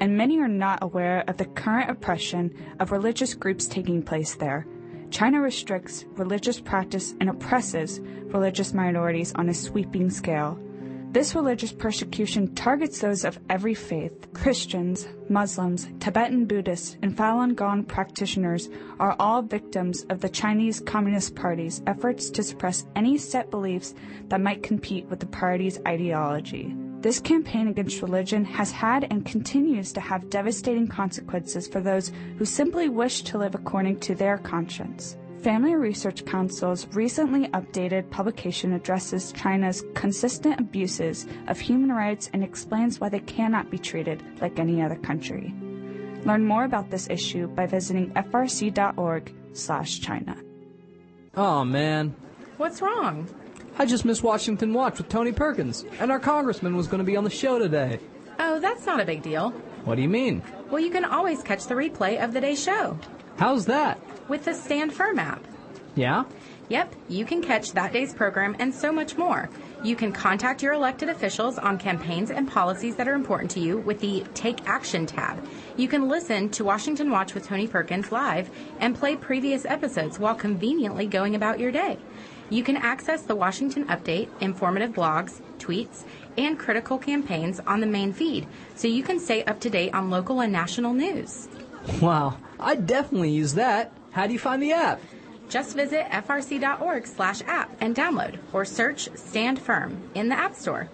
[0.00, 4.66] and many are not aware of the current oppression of religious groups taking place there.
[5.10, 8.00] China restricts religious practice and oppresses
[8.32, 10.58] religious minorities on a sweeping scale.
[11.10, 14.30] This religious persecution targets those of every faith.
[14.34, 18.68] Christians, Muslims, Tibetan Buddhists, and Falun Gong practitioners
[19.00, 23.94] are all victims of the Chinese Communist Party's efforts to suppress any set beliefs
[24.28, 26.76] that might compete with the party's ideology.
[27.00, 32.44] This campaign against religion has had and continues to have devastating consequences for those who
[32.44, 35.16] simply wish to live according to their conscience.
[35.42, 43.00] Family Research Council's recently updated publication addresses China's consistent abuses of human rights and explains
[43.00, 45.54] why they cannot be treated like any other country.
[46.24, 50.36] Learn more about this issue by visiting frc.org/china.
[51.36, 52.16] Oh man,
[52.56, 53.28] what's wrong?
[53.78, 57.16] I just missed Washington Watch with Tony Perkins, and our congressman was going to be
[57.16, 58.00] on the show today.
[58.38, 59.50] Oh, that's not a big deal.
[59.84, 60.42] What do you mean?
[60.70, 62.98] Well, you can always catch the replay of the day's show.
[63.36, 63.98] How's that?
[64.28, 65.42] with the Stand Firm app.
[65.94, 66.24] Yeah?
[66.68, 69.48] Yep, you can catch that day's program and so much more.
[69.82, 73.78] You can contact your elected officials on campaigns and policies that are important to you
[73.78, 75.42] with the Take Action tab.
[75.78, 80.34] You can listen to Washington Watch with Tony Perkins live and play previous episodes while
[80.34, 81.96] conveniently going about your day.
[82.50, 86.04] You can access the Washington Update, informative blogs, tweets,
[86.36, 90.10] and critical campaigns on the main feed so you can stay up to date on
[90.10, 91.48] local and national news.
[92.00, 93.92] Wow, I definitely use that.
[94.12, 95.00] How do you find the app?
[95.48, 100.88] Just visit frc.org slash app and download or search Stand Firm in the App Store.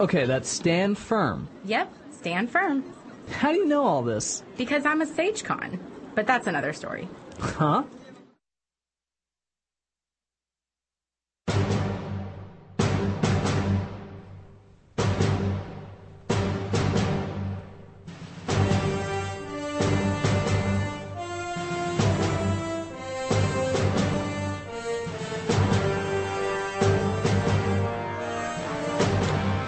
[0.00, 1.48] Okay, that's Stand Firm.
[1.64, 2.84] Yep, Stand Firm.
[3.30, 4.42] How do you know all this?
[4.56, 5.78] Because I'm a SageCon.
[6.14, 7.08] But that's another story.
[7.38, 7.84] Huh?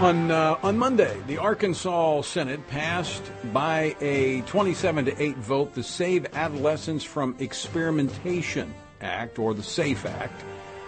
[0.04, 3.22] On, uh, on Monday, the Arkansas Senate passed
[3.54, 10.04] by a 27 to 8 vote the Save Adolescents from Experimentation Act, or the SAFE
[10.04, 10.42] Act,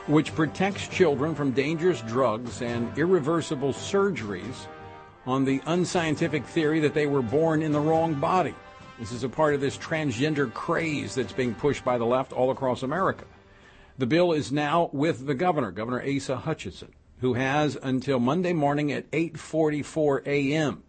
[0.06, 4.66] which protects children from dangerous drugs and irreversible surgeries
[5.24, 8.54] on the unscientific theory that they were born in the wrong body.
[8.98, 12.50] This is a part of this transgender craze that's being pushed by the left all
[12.50, 13.24] across America.
[13.96, 18.92] The bill is now with the governor, Governor Asa Hutchinson who has until Monday morning
[18.92, 20.82] at 8:44 a.m.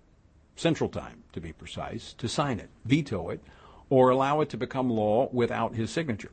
[0.56, 3.42] Central Time, to be precise, to sign it, veto it,
[3.90, 6.32] or allow it to become law without his signature.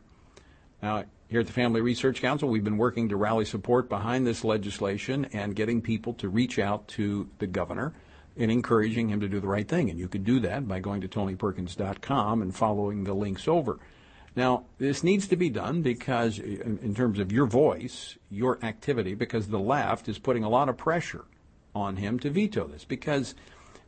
[0.83, 4.45] Now, here at the Family Research Council, we've been working to rally support behind this
[4.45, 7.93] legislation and getting people to reach out to the governor
[8.37, 9.91] and encouraging him to do the right thing.
[9.91, 13.79] And you can do that by going to tonyperkins.com and following the links over.
[14.37, 19.49] Now, this needs to be done because, in terms of your voice, your activity, because
[19.49, 21.25] the left is putting a lot of pressure
[21.75, 23.35] on him to veto this, because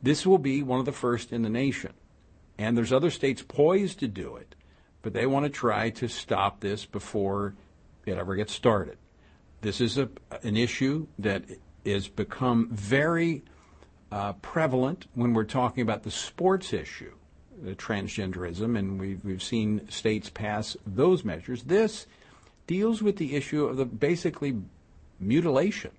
[0.02, 1.92] this will be one of the first in the nation.
[2.58, 4.54] And there's other states poised to do it,
[5.02, 7.54] but they want to try to stop this before
[8.04, 8.98] it ever gets started.
[9.62, 10.08] This is a,
[10.44, 11.44] an issue that
[11.84, 13.42] has become very
[14.12, 17.14] uh, prevalent when we're talking about the sports issue
[17.76, 21.64] transgenderism, and we've, we've seen states pass those measures.
[21.64, 22.06] This
[22.66, 24.56] deals with the issue of the basically
[25.20, 25.92] mutilation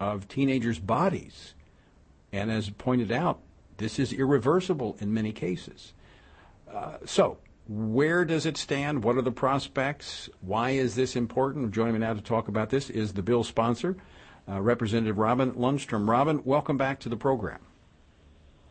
[0.00, 1.54] of teenagers' bodies.
[2.32, 3.40] And as pointed out,
[3.76, 5.94] this is irreversible in many cases.
[6.72, 9.04] Uh, so, where does it stand?
[9.04, 10.28] What are the prospects?
[10.40, 11.72] Why is this important?
[11.72, 13.96] Joining me now to talk about this is the bill sponsor,
[14.48, 16.10] uh, Representative Robin Lundstrum.
[16.10, 17.60] Robin, welcome back to the program.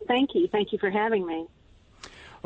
[0.08, 0.48] Thank you.
[0.48, 1.48] Thank you for having me.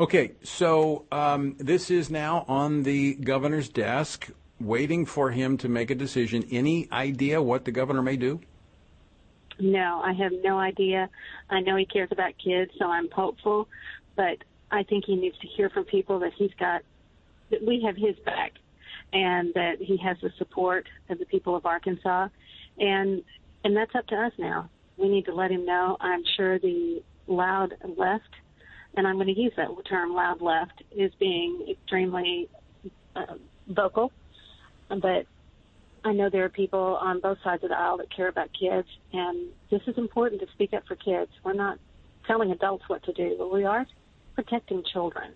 [0.00, 4.30] Okay, so um, this is now on the governor's desk,
[4.60, 6.44] waiting for him to make a decision.
[6.52, 8.40] Any idea what the governor may do?
[9.58, 11.10] No, I have no idea.
[11.50, 13.66] I know he cares about kids, so I'm hopeful,
[14.14, 14.38] but
[14.70, 16.82] I think he needs to hear from people that he's got,
[17.50, 18.52] that we have his back,
[19.12, 22.28] and that he has the support of the people of Arkansas,
[22.78, 23.24] and
[23.64, 24.70] and that's up to us now.
[24.96, 25.96] We need to let him know.
[26.00, 28.30] I'm sure the loud left
[28.98, 32.48] and I'm going to use that term loud left, is being extremely
[33.14, 33.36] uh,
[33.68, 34.10] vocal.
[34.88, 35.26] But
[36.04, 38.88] I know there are people on both sides of the aisle that care about kids,
[39.12, 41.30] and this is important to speak up for kids.
[41.44, 41.78] We're not
[42.26, 43.86] telling adults what to do, but we are
[44.34, 45.32] protecting children.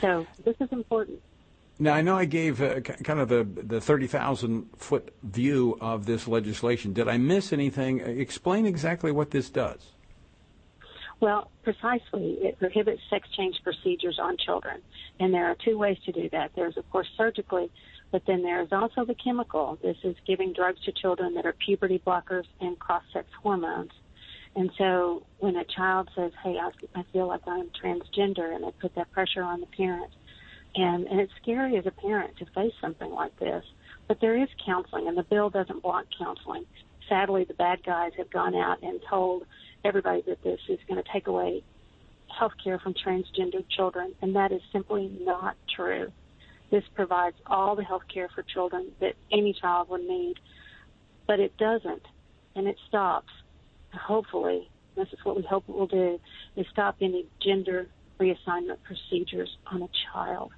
[0.00, 1.20] So this is important.
[1.80, 6.28] Now, I know I gave uh, kind of the, the 30,000 foot view of this
[6.28, 6.92] legislation.
[6.92, 7.98] Did I miss anything?
[7.98, 9.94] Explain exactly what this does.
[11.20, 12.38] Well, precisely.
[12.42, 14.80] It prohibits sex change procedures on children.
[15.18, 16.52] And there are two ways to do that.
[16.54, 17.70] There's, of course, surgically,
[18.12, 19.78] but then there's also the chemical.
[19.82, 23.90] This is giving drugs to children that are puberty blockers and cross sex hormones.
[24.54, 28.72] And so when a child says, hey, I, I feel like I'm transgender, and they
[28.80, 30.10] put that pressure on the parent,
[30.74, 33.64] and, and it's scary as a parent to face something like this.
[34.06, 36.64] But there is counseling, and the bill doesn't block counseling.
[37.08, 39.46] Sadly, the bad guys have gone out and told
[39.84, 41.62] everybody that this is going to take away
[42.36, 46.12] health care from transgender children, and that is simply not true.
[46.70, 50.38] This provides all the health care for children that any child would need,
[51.26, 52.02] but it doesn't,
[52.54, 53.32] and it stops.
[53.94, 56.20] Hopefully, this is what we hope it will do,
[56.56, 57.88] is stop any gender
[58.20, 60.52] reassignment procedures on a child.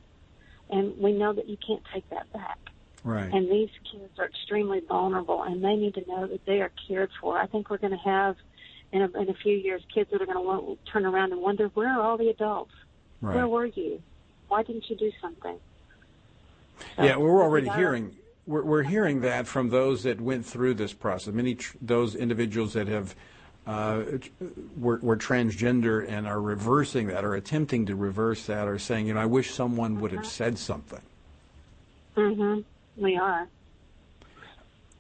[0.69, 2.59] And we know that you can't take that back.
[3.05, 3.33] Right.
[3.33, 7.11] And these kids are extremely vulnerable, and they need to know that they are cared
[7.21, 7.39] for.
[7.39, 8.37] I think we're going to have,
[8.93, 11.69] in a, in a few years, kids that are going to turn around and wonder,
[11.69, 12.73] where are all the adults?
[13.21, 13.37] Right.
[13.37, 14.03] Where were you?
[14.49, 15.59] Why didn't you do something?
[16.97, 20.93] So, yeah, we're already hearing we're, we're hearing that from those that went through this
[20.93, 21.33] process.
[21.33, 23.15] Many tr- those individuals that have
[23.67, 24.03] uh,
[24.77, 29.15] were, were, transgender and are reversing that, or attempting to reverse that, are saying, you
[29.15, 31.03] know, I wish someone would have said something.
[32.17, 32.61] Mm-hmm.
[33.01, 33.47] We are.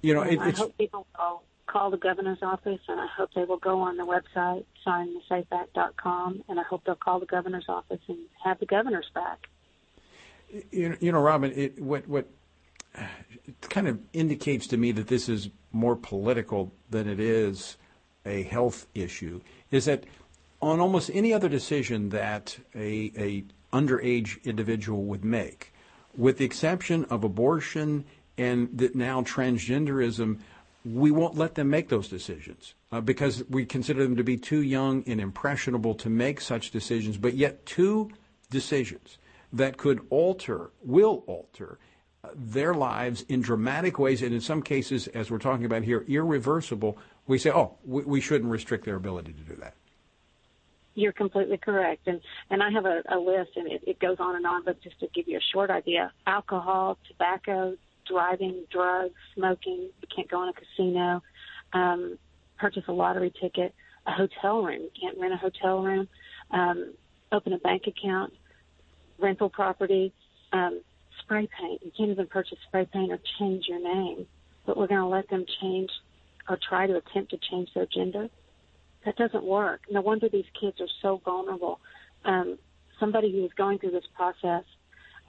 [0.02, 3.44] You know, it, I hope people call, call the governor's office, and I hope they
[3.44, 8.18] will go on the website, signthesafeact.com, and I hope they'll call the governor's office and
[8.44, 9.48] have the governor's back.
[10.72, 12.26] You, you know, Robin, it, what what
[13.46, 17.76] it kind of indicates to me that this is more political than it is
[18.26, 20.04] a health issue is that
[20.60, 25.72] on almost any other decision that a, a underage individual would make,
[26.16, 28.04] with the exception of abortion
[28.36, 30.38] and that now transgenderism,
[30.84, 34.62] we won't let them make those decisions uh, because we consider them to be too
[34.62, 37.18] young and impressionable to make such decisions.
[37.18, 38.10] But yet, two
[38.50, 39.18] decisions
[39.52, 41.78] that could alter, will alter
[42.22, 46.04] uh, their lives in dramatic ways, and in some cases, as we're talking about here,
[46.08, 49.74] irreversible, we say, oh, we, we shouldn't restrict their ability to do that.
[50.94, 54.34] You're completely correct, and and I have a, a list, and it, it goes on
[54.34, 54.64] and on.
[54.64, 57.76] But just to give you a short idea: alcohol, tobacco,
[58.10, 59.90] driving, drugs, smoking.
[60.00, 61.22] You can't go in a casino,
[61.72, 62.18] um,
[62.58, 63.74] purchase a lottery ticket,
[64.06, 64.82] a hotel room.
[64.82, 66.08] You can't rent a hotel room,
[66.50, 66.94] um,
[67.32, 68.32] open a bank account,
[69.18, 70.12] rental property,
[70.52, 70.80] um,
[71.20, 71.80] spray paint.
[71.84, 74.26] You can't even purchase spray paint or change your name.
[74.66, 75.90] But we're going to let them change
[76.48, 78.28] or try to attempt to change their gender.
[79.04, 79.82] That doesn't work.
[79.90, 81.80] No wonder these kids are so vulnerable.
[82.24, 82.58] Um,
[82.98, 84.64] somebody who is going through this process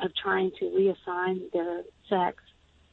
[0.01, 2.43] of trying to reassign their sex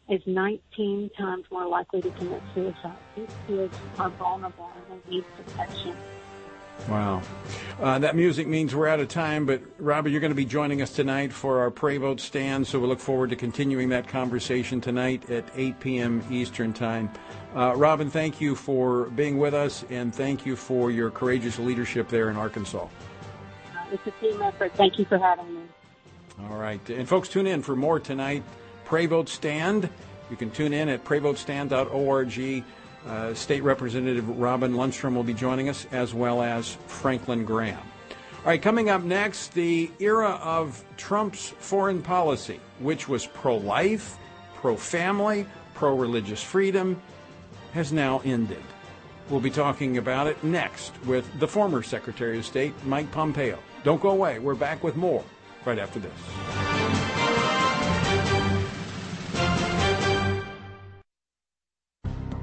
[0.08, 2.96] is 19 times more likely to commit suicide.
[3.16, 5.96] These kids are vulnerable and they need protection.
[6.88, 7.22] Wow.
[7.80, 10.80] Uh, that music means we're out of time, but Robert, you're going to be joining
[10.80, 14.80] us tonight for our Pray Vote stand, so we look forward to continuing that conversation
[14.80, 16.24] tonight at 8 p.m.
[16.30, 17.10] Eastern Time.
[17.54, 22.08] Uh, Robin, thank you for being with us, and thank you for your courageous leadership
[22.08, 22.84] there in Arkansas.
[22.84, 22.88] Uh,
[23.92, 24.72] it's a team effort.
[24.74, 25.62] Thank you for having me.
[26.48, 26.88] All right.
[26.88, 28.44] And folks, tune in for more tonight.
[28.88, 29.90] Pray Vote Stand.
[30.30, 32.64] You can tune in at prayvotestand.org.
[33.06, 37.78] Uh, State Representative Robin Lundstrum will be joining us, as well as Franklin Graham.
[37.78, 44.16] All right, coming up next, the era of Trump's foreign policy, which was pro life,
[44.54, 46.98] pro family, pro religious freedom,
[47.74, 48.62] has now ended.
[49.28, 53.58] We'll be talking about it next with the former Secretary of State, Mike Pompeo.
[53.84, 54.38] Don't go away.
[54.38, 55.24] We're back with more
[55.66, 56.12] right after this.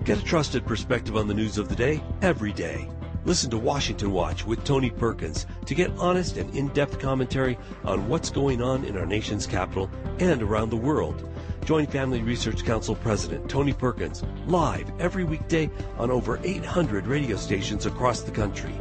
[0.05, 2.87] Get a trusted perspective on the news of the day every day.
[3.23, 8.07] Listen to Washington Watch with Tony Perkins to get honest and in depth commentary on
[8.07, 9.89] what's going on in our nation's capital
[10.19, 11.27] and around the world.
[11.65, 17.87] Join Family Research Council President Tony Perkins live every weekday on over 800 radio stations
[17.87, 18.75] across the country.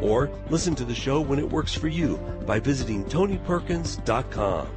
[0.00, 2.16] Or listen to the show when it works for you
[2.46, 4.68] by visiting TonyPerkins.com.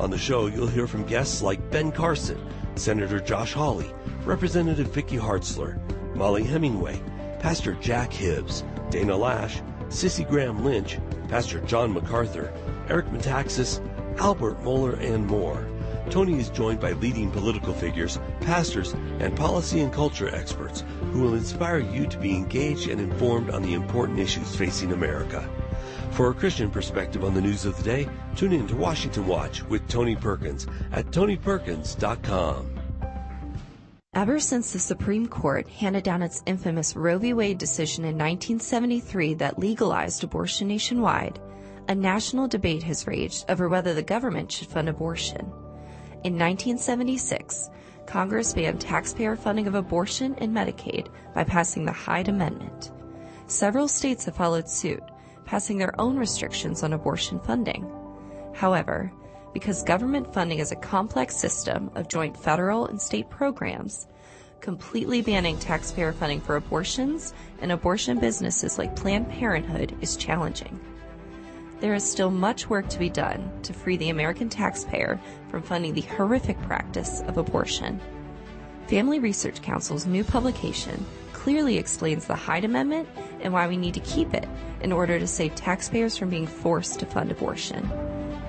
[0.00, 2.44] On the show, you'll hear from guests like Ben Carson,
[2.76, 3.92] Senator Josh Hawley,
[4.24, 5.78] Representative Vicky Hartzler,
[6.14, 7.00] Mollie Hemingway,
[7.38, 9.60] Pastor Jack Hibbs, Dana Loesch,
[9.90, 10.98] Cissie Graham Lynch,
[11.28, 12.52] Pastor John MacArthur,
[12.88, 13.80] Eric Metaxas,
[14.18, 15.66] Albert Mohler, and more.
[16.10, 21.34] Tony is joined by leading political figures, pastors, and policy and culture experts who will
[21.34, 25.48] inspire you to be engaged and informed on the important issues facing America.
[26.14, 29.64] For a Christian perspective on the news of the day, tune in to Washington Watch
[29.64, 32.80] with Tony Perkins at tonyperkins.com.
[34.14, 37.32] Ever since the Supreme Court handed down its infamous Roe v.
[37.32, 41.40] Wade decision in 1973 that legalized abortion nationwide,
[41.88, 45.40] a national debate has raged over whether the government should fund abortion.
[46.22, 47.70] In 1976,
[48.06, 52.92] Congress banned taxpayer funding of abortion and Medicaid by passing the Hyde Amendment.
[53.48, 55.02] Several states have followed suit,
[55.44, 57.90] passing their own restrictions on abortion funding.
[58.54, 59.12] However,
[59.52, 64.06] because government funding is a complex system of joint federal and state programs,
[64.60, 70.80] completely banning taxpayer funding for abortions and abortion businesses like Planned Parenthood is challenging.
[71.80, 75.20] There is still much work to be done to free the American taxpayer
[75.50, 78.00] from funding the horrific practice of abortion.
[78.86, 83.08] Family Research Council's new publication clearly explains the Hyde Amendment
[83.40, 84.48] and why we need to keep it
[84.80, 87.90] in order to save taxpayers from being forced to fund abortion.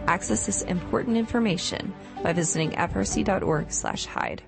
[0.07, 4.43] Access this important information by visiting frc.org/hyde.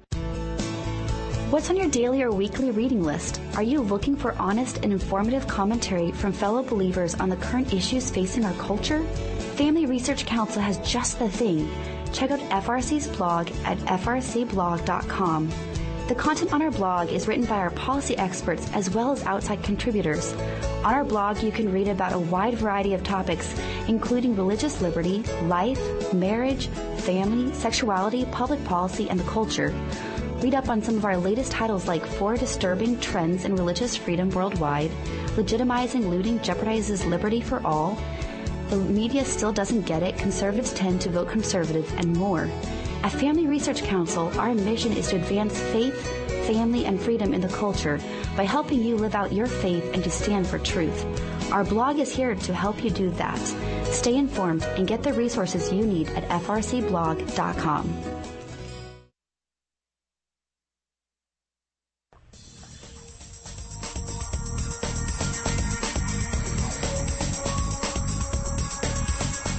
[1.49, 3.39] What's on your daily or weekly reading list?
[3.55, 8.09] Are you looking for honest and informative commentary from fellow believers on the current issues
[8.09, 9.01] facing our culture?
[9.55, 11.69] Family Research Council has just the thing.
[12.11, 15.49] Check out FRC's blog at frcblog.com.
[16.07, 19.61] The content on our blog is written by our policy experts as well as outside
[19.61, 20.33] contributors.
[20.85, 23.53] On our blog, you can read about a wide variety of topics,
[23.89, 26.67] including religious liberty, life, marriage,
[26.99, 29.73] family, sexuality, public policy, and the culture.
[30.39, 34.29] Read up on some of our latest titles like Four Disturbing Trends in Religious Freedom
[34.29, 34.91] Worldwide,
[35.35, 37.97] Legitimizing Looting Jeopardizes Liberty for All,
[38.69, 42.49] The Media Still Doesn't Get It, Conservatives Tend to Vote Conservative, and more.
[43.03, 45.95] At Family Research Council, our mission is to advance faith,
[46.47, 47.99] family, and freedom in the culture
[48.35, 51.05] by helping you live out your faith and to stand for truth.
[51.51, 53.39] Our blog is here to help you do that.
[53.85, 58.16] Stay informed and get the resources you need at frcblog.com.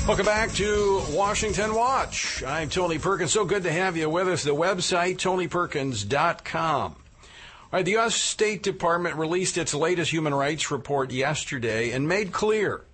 [0.08, 2.42] Welcome back to Washington Watch.
[2.42, 3.30] I'm Tony Perkins.
[3.30, 4.42] So good to have you with us.
[4.42, 6.92] The website, tonyperkins.com.
[6.92, 7.28] All
[7.70, 8.14] right, the U.S.
[8.14, 12.86] State Department released its latest human rights report yesterday and made clear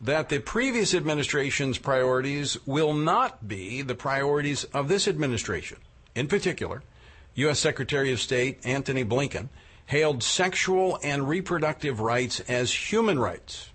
[0.00, 5.76] that the previous administration's priorities will not be the priorities of this administration.
[6.14, 6.82] In particular,
[7.34, 7.58] U.S.
[7.58, 9.50] Secretary of State Antony Blinken
[9.84, 13.68] hailed sexual and reproductive rights as human rights.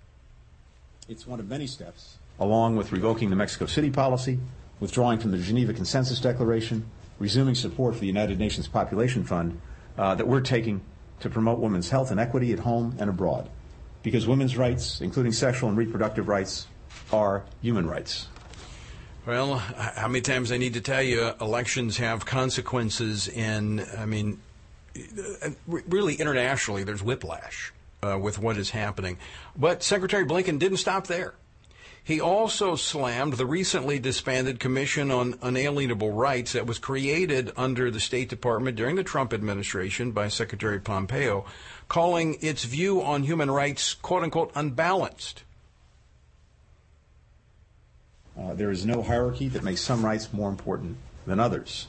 [1.08, 4.38] It's one of many steps along with revoking the Mexico City policy,
[4.80, 6.84] withdrawing from the Geneva Consensus Declaration,
[7.18, 9.60] resuming support for the United Nations Population Fund,
[9.96, 10.80] uh, that we're taking
[11.20, 13.48] to promote women's health and equity at home and abroad.
[14.02, 16.66] Because women's rights, including sexual and reproductive rights,
[17.12, 18.26] are human rights.
[19.24, 24.40] Well, how many times I need to tell you elections have consequences, and I mean,
[25.66, 27.72] really internationally, there's whiplash
[28.02, 29.18] uh, with what is happening.
[29.56, 31.34] But Secretary Blinken didn't stop there.
[32.04, 38.00] He also slammed the recently disbanded Commission on Unalienable Rights that was created under the
[38.00, 41.44] State Department during the Trump administration by Secretary Pompeo,
[41.88, 45.44] calling its view on human rights, quote unquote, unbalanced.
[48.36, 50.96] Uh, there is no hierarchy that makes some rights more important
[51.26, 51.86] than others.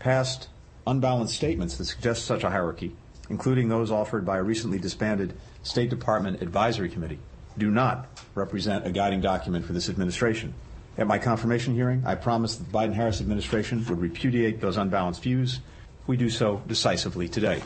[0.00, 0.48] Past
[0.88, 2.96] unbalanced statements that suggest such a hierarchy,
[3.30, 7.20] including those offered by a recently disbanded State Department Advisory Committee,
[7.58, 10.54] do not represent a guiding document for this administration.
[10.98, 15.22] At my confirmation hearing, I promised that the Biden Harris administration would repudiate those unbalanced
[15.22, 15.60] views.
[16.06, 17.62] We do so decisively today.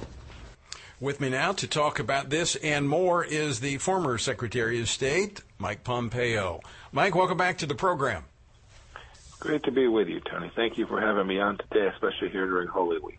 [1.01, 5.43] With me now to talk about this and more is the former Secretary of State,
[5.59, 6.61] Mike Pompeo.
[6.93, 8.24] Mike, welcome back to the program.
[9.39, 10.51] Great to be with you, Tony.
[10.57, 13.18] Thank you for having me on today, especially here during Holy Week.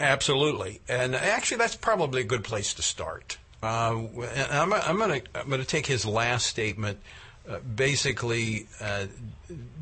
[0.00, 0.80] Absolutely.
[0.88, 3.36] And actually, that's probably a good place to start.
[3.66, 4.06] Uh,
[4.50, 7.00] I'm, I'm going to take his last statement,
[7.48, 9.06] uh, basically uh,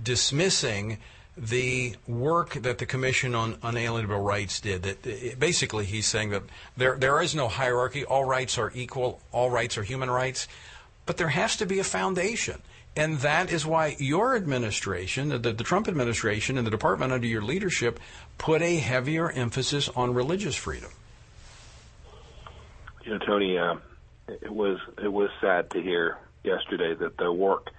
[0.02, 0.98] dismissing
[1.36, 4.84] the work that the Commission on Unalienable Rights did.
[4.84, 6.44] That uh, basically he's saying that
[6.76, 8.04] there there is no hierarchy.
[8.04, 9.20] All rights are equal.
[9.32, 10.48] All rights are human rights,
[11.04, 12.62] but there has to be a foundation.
[12.96, 17.42] And that is why your administration, the, the Trump administration, and the department under your
[17.42, 17.98] leadership
[18.38, 20.90] put a heavier emphasis on religious freedom
[23.04, 23.76] you know, Tony, uh,
[24.28, 27.70] it was it was sad to hear yesterday that the work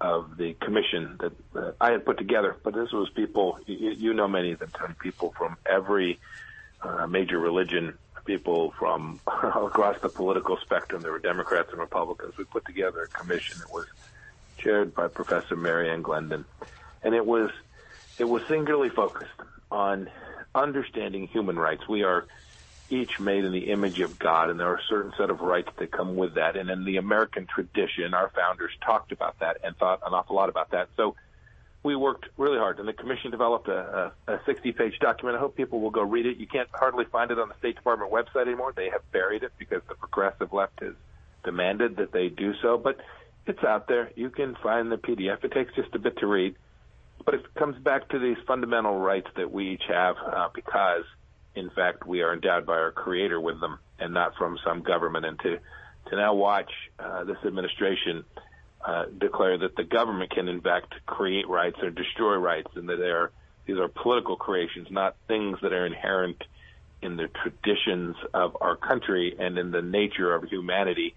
[0.00, 2.56] of the commission that uh, I had put together.
[2.62, 6.18] But this was people, you, you know many of them, people from every
[6.80, 11.02] uh, major religion, people from across the political spectrum.
[11.02, 12.36] There were Democrats and Republicans.
[12.36, 13.86] We put together a commission that was
[14.58, 16.44] chaired by Professor Mary Ann Glendon,
[17.02, 17.50] and it was
[18.18, 19.30] it was singularly focused
[19.70, 20.08] on
[20.54, 21.88] understanding human rights.
[21.88, 22.26] We are
[22.90, 25.70] each made in the image of God, and there are a certain set of rights
[25.78, 26.56] that come with that.
[26.56, 30.48] And in the American tradition, our founders talked about that and thought an awful lot
[30.48, 30.88] about that.
[30.96, 31.14] So
[31.82, 35.36] we worked really hard, and the commission developed a, a, a 60-page document.
[35.36, 36.36] I hope people will go read it.
[36.36, 38.72] You can't hardly find it on the State Department website anymore.
[38.74, 40.94] They have buried it because the progressive left has
[41.44, 42.76] demanded that they do so.
[42.76, 43.00] But
[43.46, 44.10] it's out there.
[44.16, 45.42] You can find the PDF.
[45.44, 46.56] It takes just a bit to read,
[47.24, 51.04] but it comes back to these fundamental rights that we each have uh, because–
[51.54, 55.26] in fact, we are endowed by our Creator with them, and not from some government.
[55.26, 55.58] And to
[56.08, 58.24] to now watch uh, this administration
[58.84, 62.96] uh, declare that the government can, in fact, create rights or destroy rights, and that
[62.96, 63.30] they are
[63.66, 66.42] these are political creations, not things that are inherent
[67.02, 71.14] in the traditions of our country and in the nature of humanity,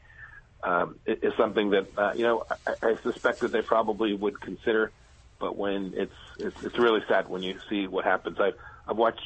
[0.63, 4.91] um, is something that uh, you know I, I suspect that they probably would consider.
[5.39, 8.39] But when it's it's, it's really sad when you see what happens.
[8.39, 8.55] I've
[8.87, 9.21] I've watched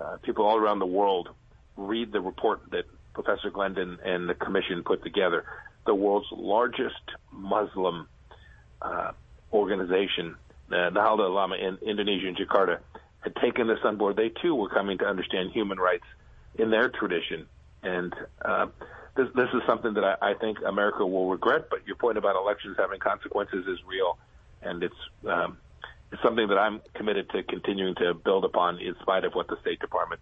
[0.00, 1.28] uh, people all around the world
[1.76, 2.84] read the report that
[3.14, 5.44] Professor Glendon and the commission put together.
[5.86, 8.08] The world's largest Muslim
[8.82, 9.12] uh,
[9.52, 10.36] organization,
[10.70, 12.78] uh, Nahdlatul Ulama in Indonesia and Jakarta,
[13.20, 14.16] had taken this on board.
[14.16, 16.04] They too were coming to understand human rights
[16.56, 17.46] in their tradition,
[17.82, 18.66] and uh,
[19.16, 21.68] this, this is something that I, I think America will regret.
[21.70, 24.18] But your point about elections having consequences is real,
[24.62, 24.94] and it's
[25.26, 25.58] um,
[26.22, 29.80] something that I'm committed to continuing to build upon in spite of what the State
[29.80, 30.20] Department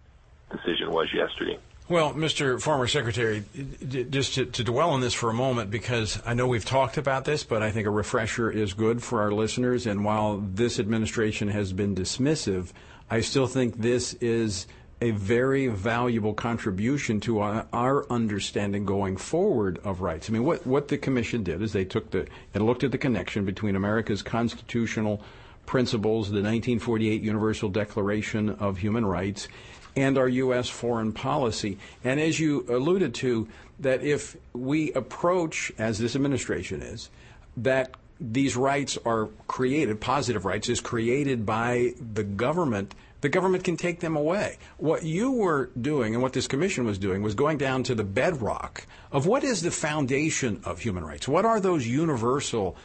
[0.51, 1.59] decision was yesterday.
[1.89, 2.61] Well, Mr.
[2.61, 3.45] Former Secretary,
[3.87, 7.23] just to, to, dwell on this for a moment, because I know we've talked about
[7.23, 9.87] this, but I think a refresher is good for our listeners.
[9.87, 12.73] And while this administration has been dismissive,
[13.09, 14.67] I still think this is
[14.99, 20.29] a very valuable contribution to our, our, understanding going forward of rights.
[20.29, 22.97] I mean, what, what the commission did is they took the and looked at the
[22.97, 25.21] connection between America's constitutional
[25.67, 29.47] principles, the 1948 Universal Declaration of Human Rights,
[29.95, 30.69] and our U.S.
[30.69, 31.77] foreign policy.
[32.03, 33.47] And as you alluded to,
[33.79, 37.09] that if we approach, as this administration is,
[37.57, 43.77] that these rights are created, positive rights, is created by the government, the government can
[43.77, 44.57] take them away.
[44.77, 48.03] What you were doing and what this commission was doing was going down to the
[48.03, 51.27] bedrock of what is the foundation of human rights?
[51.27, 52.75] What are those universal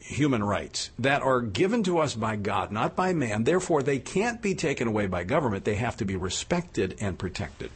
[0.00, 3.44] human rights that are given to us by God, not by man.
[3.44, 5.64] Therefore, they can't be taken away by government.
[5.64, 7.70] They have to be respected and protected.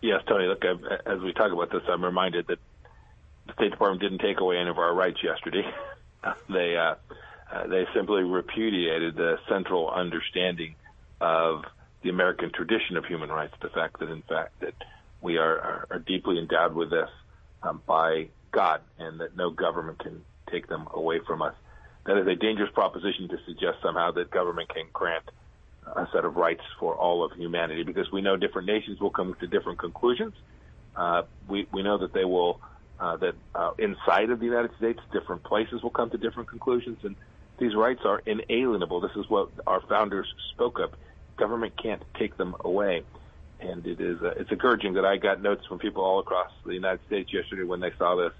[0.00, 0.46] Yes, Tony.
[0.46, 2.58] Look, as we talk about this, I'm reminded that
[3.46, 5.64] the State Department didn't take away any of our rights yesterday.
[6.48, 6.94] they uh,
[7.50, 10.74] uh, they simply repudiated the central understanding
[11.20, 11.64] of
[12.02, 13.54] the American tradition of human rights.
[13.62, 14.74] The fact that, in fact, that
[15.20, 17.08] we are, are, are deeply endowed with this
[17.62, 21.52] um, by God and that no government can take them away from us.
[22.06, 25.24] That is a dangerous proposition to suggest somehow that government can grant
[25.84, 29.36] a set of rights for all of humanity because we know different nations will come
[29.40, 30.32] to different conclusions.
[30.96, 32.58] Uh, we, we know that they will,
[32.98, 36.96] uh, that uh, inside of the United States, different places will come to different conclusions,
[37.02, 37.14] and
[37.58, 39.02] these rights are inalienable.
[39.02, 40.90] This is what our founders spoke of.
[41.36, 43.04] Government can't take them away
[43.60, 46.74] and it is uh, it's encouraging that I got notes from people all across the
[46.74, 48.32] United States yesterday when they saw this.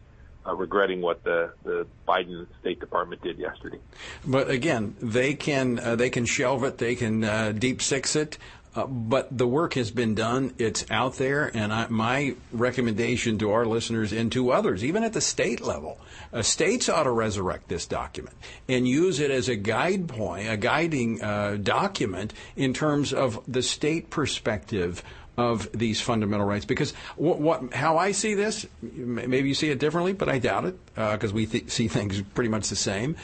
[0.46, 3.80] Uh, regretting what the, the Biden State Department did yesterday.
[4.24, 8.38] But again, they can uh, they can shelve it, they can uh, deep six it,
[8.76, 10.54] uh, but the work has been done.
[10.58, 15.14] It's out there, and I, my recommendation to our listeners and to others, even at
[15.14, 15.98] the state level,
[16.32, 18.36] uh, states ought to resurrect this document
[18.68, 23.62] and use it as a guide point, a guiding uh, document in terms of the
[23.62, 25.02] state perspective
[25.36, 26.64] of these fundamental rights.
[26.64, 30.64] Because what, what, how I see this, maybe you see it differently, but I doubt
[30.64, 33.16] it because uh, we th- see things pretty much the same.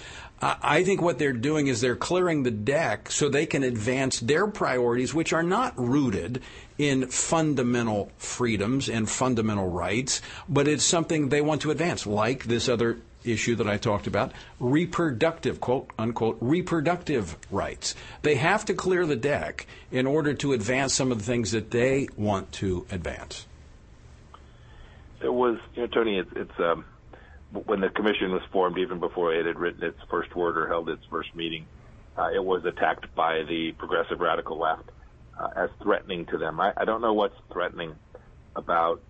[0.44, 4.48] I think what they're doing is they're clearing the deck so they can advance their
[4.48, 6.42] priorities, which are not rooted
[6.78, 12.68] in fundamental freedoms and fundamental rights, but it's something they want to advance, like this
[12.68, 17.94] other issue that I talked about, reproductive, quote unquote, reproductive rights.
[18.22, 21.70] They have to clear the deck in order to advance some of the things that
[21.70, 23.46] they want to advance.
[25.22, 26.84] It was, you know, Tony, it's, um,
[27.52, 30.88] when the commission was formed, even before it had written its first word or held
[30.88, 31.66] its first meeting,
[32.16, 34.90] uh, it was attacked by the progressive radical left
[35.38, 36.60] uh, as threatening to them.
[36.60, 37.94] I, I don't know what's threatening
[38.56, 39.00] about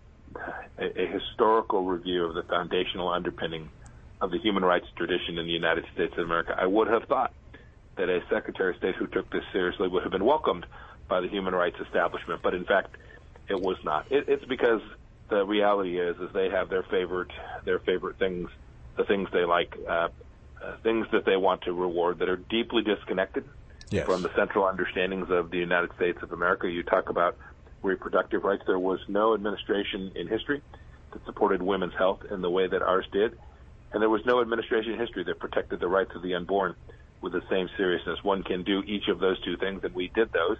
[0.79, 3.69] a, a historical review of the foundational underpinning
[4.23, 6.55] of the human rights tradition in the United States of America.
[6.57, 7.35] I would have thought
[7.97, 10.64] that a Secretary of State who took this seriously would have been welcomed
[11.09, 12.97] by the human rights establishment, but in fact,
[13.49, 14.07] it was not.
[14.11, 14.81] It, it's because
[15.29, 17.33] the reality is, is they have their favorite,
[17.64, 18.49] their favorite things,
[18.97, 20.09] the things they like, uh,
[20.62, 23.45] uh, things that they want to reward that are deeply disconnected
[23.91, 24.07] Yes.
[24.07, 26.66] from the central understandings of the United States of America.
[26.66, 27.37] You talk about
[27.83, 28.62] reproductive rights.
[28.66, 30.62] There was no administration in history
[31.12, 33.37] that supported women's health in the way that ours did,
[33.93, 36.74] and there was no administration history that protected the rights of the unborn
[37.20, 38.22] with the same seriousness.
[38.22, 40.59] One can do each of those two things, and we did those.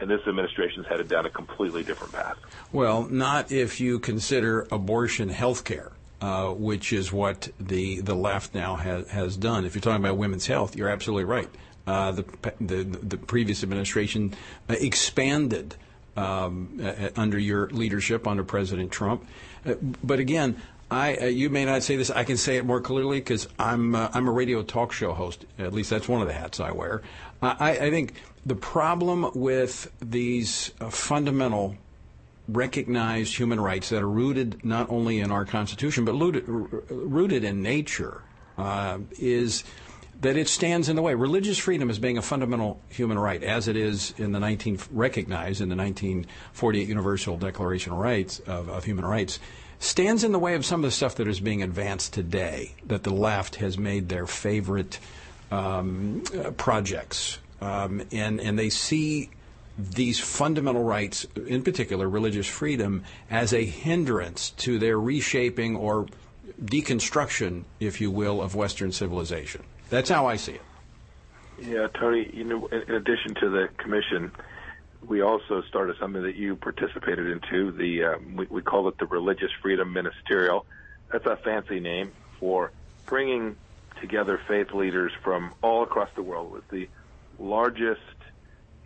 [0.00, 2.38] And this administration's headed down a completely different path.
[2.72, 5.92] Well, not if you consider abortion health care.
[6.20, 9.64] Uh, which is what the the left now has has done.
[9.64, 11.48] If you're talking about women's health, you're absolutely right.
[11.86, 12.24] Uh, the,
[12.60, 14.34] the the previous administration
[14.68, 15.76] expanded
[16.16, 16.80] um,
[17.14, 19.24] under your leadership under President Trump.
[19.64, 20.60] Uh, but again,
[20.90, 22.10] I uh, you may not say this.
[22.10, 25.44] I can say it more clearly because I'm uh, I'm a radio talk show host.
[25.58, 27.02] At least that's one of the hats I wear.
[27.42, 28.14] I, I think
[28.46, 31.76] the problem with these uh, fundamental
[32.48, 37.62] recognized human rights that are rooted not only in our Constitution but rooted, rooted in
[37.62, 38.22] nature
[38.56, 39.64] uh, is
[40.20, 41.14] that it stands in the way.
[41.14, 45.60] Religious freedom as being a fundamental human right, as it is in the 19 recognized
[45.60, 49.38] in the 1948 Universal Declaration of Rights of, of Human Rights,
[49.78, 52.74] stands in the way of some of the stuff that is being advanced today.
[52.86, 54.98] That the left has made their favorite
[55.50, 59.30] um, uh, projects, um, and and they see
[59.78, 66.06] these fundamental rights, in particular religious freedom, as a hindrance to their reshaping or
[66.64, 69.62] deconstruction, if you will, of Western civilization.
[69.88, 70.62] That's how I see it.
[71.60, 72.28] Yeah, Tony.
[72.32, 74.32] You know, in, in addition to the commission,
[75.06, 77.72] we also started something that you participated into.
[77.72, 80.66] The um, we, we call it the Religious Freedom Ministerial.
[81.12, 82.72] That's a fancy name for
[83.06, 83.56] bringing
[84.00, 86.48] together faith leaders from all across the world.
[86.48, 86.88] It was the
[87.38, 88.00] largest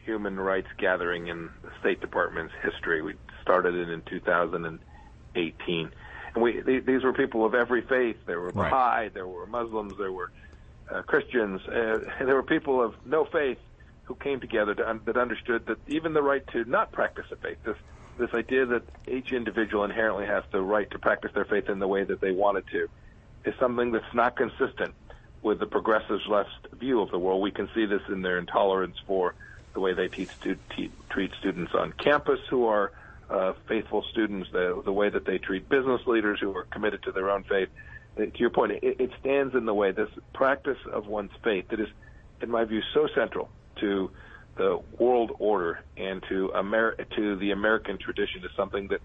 [0.05, 3.03] human rights gathering in the State Department's history.
[3.03, 5.91] We started it in 2018,
[6.35, 8.17] and we th- these were people of every faith.
[8.27, 9.13] There were Right.
[9.13, 10.31] There were Muslims, there were
[10.91, 13.59] uh, Christians, uh, there were people of no faith
[14.05, 17.37] who came together to un- that understood that even the right to not practice a
[17.37, 17.77] faith, this
[18.19, 21.89] this idea that each individual inherently has the right to practice their faith in the
[21.89, 22.87] way that they wanted to,
[23.47, 24.95] is something that's not consistent
[25.43, 27.41] with the progressive left view of the world.
[27.41, 29.35] We can see this in their intolerance for
[29.73, 32.93] the way they teach te- treat students on campus who are
[33.31, 37.13] uh, faithful students, the, the way that they treat business leaders who are committed to
[37.13, 37.71] their own faith.
[38.19, 39.93] Uh, To your point, it, it stands in the way.
[39.93, 41.89] This practice of one's faith that is,
[42.43, 43.49] in my view, so central
[43.83, 44.11] to
[44.57, 49.01] the world order and to Amer- to the American tradition is something that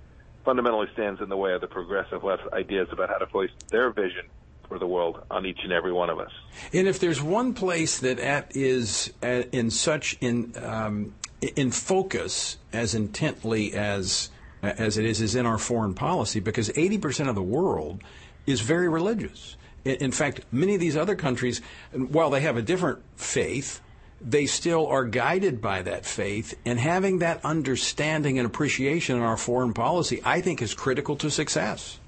[0.45, 3.91] fundamentally stands in the way of the progressive left's ideas about how to place their
[3.91, 4.25] vision
[4.67, 6.32] for the world on each and every one of us.
[6.73, 12.57] And if there's one place that at is uh, in such in um, in focus
[12.73, 14.30] as intently as
[14.61, 18.01] as it is is in our foreign policy, because 80% of the world
[18.45, 19.55] is very religious.
[19.86, 21.61] In fact, many of these other countries,
[21.93, 23.80] while they have a different faith,
[24.20, 29.38] they still are guided by that faith, and having that understanding and appreciation in our
[29.38, 31.99] foreign policy, I think, is critical to success.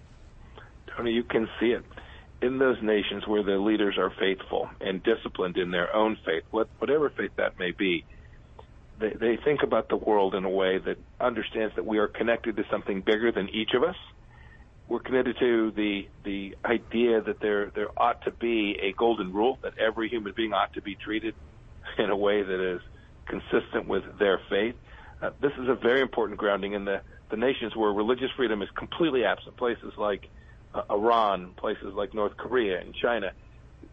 [0.87, 1.83] Tony, you can see it
[2.41, 7.09] in those nations where their leaders are faithful and disciplined in their own faith, whatever
[7.09, 8.05] faith that may be.
[8.99, 12.57] They, they think about the world in a way that understands that we are connected
[12.57, 13.95] to something bigger than each of us.
[14.87, 19.59] We're committed to the the idea that there there ought to be a golden rule
[19.61, 21.35] that every human being ought to be treated
[22.03, 22.81] in a way that is
[23.27, 24.75] consistent with their faith.
[25.21, 28.69] Uh, this is a very important grounding in the the nations where religious freedom is
[28.71, 29.55] completely absent.
[29.57, 30.27] Places like
[30.73, 33.31] uh, Iran, places like North Korea and China.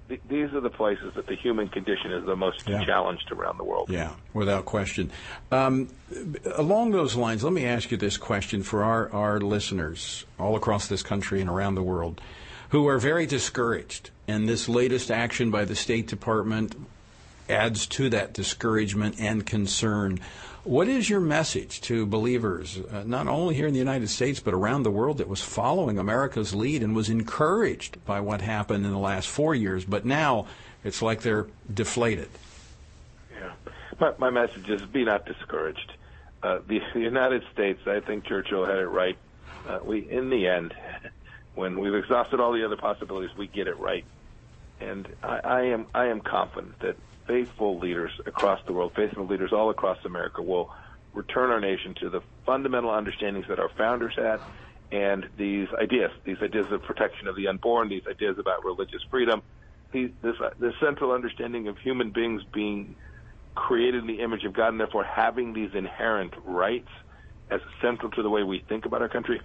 [0.08, 2.82] Th- these are the places that the human condition is the most Yeah.
[2.84, 3.90] challenged around the world.
[3.90, 5.10] Yeah, without question.
[5.52, 5.88] Um,
[6.54, 10.86] along those lines, let me ask you this question for our, our listeners all across
[10.86, 12.20] this country and around the world
[12.70, 14.10] who are very discouraged.
[14.26, 16.74] And this latest action by the State Department
[17.48, 20.20] adds to that discouragement and concern.
[20.64, 24.52] What is your message to believers, uh, not only here in the United States, but
[24.52, 28.90] around the world that was following America's lead and was encouraged by what happened in
[28.90, 30.46] the last four years, but now
[30.82, 32.28] it's like they're deflated?
[33.32, 33.52] Yeah.
[34.00, 35.92] My, my message is be not discouraged.
[36.42, 39.16] Uh, the, the United States, I think Churchill had it right.
[39.68, 40.74] Uh, we, in the end,
[41.54, 44.04] when we've exhausted all the other possibilities, we get it right.
[44.80, 49.52] And I, I am I am confident that faithful leaders across the world, faithful leaders
[49.52, 50.70] all across America, will
[51.14, 54.40] return our nation to the fundamental understandings that our founders had
[54.92, 59.42] And these ideas, these ideas of protection of the unborn, these ideas about religious freedom,
[59.92, 62.94] this, this central understanding of human beings being
[63.54, 66.88] created in the image of God and therefore having these inherent rights
[67.50, 69.40] as central to the way we think about our country,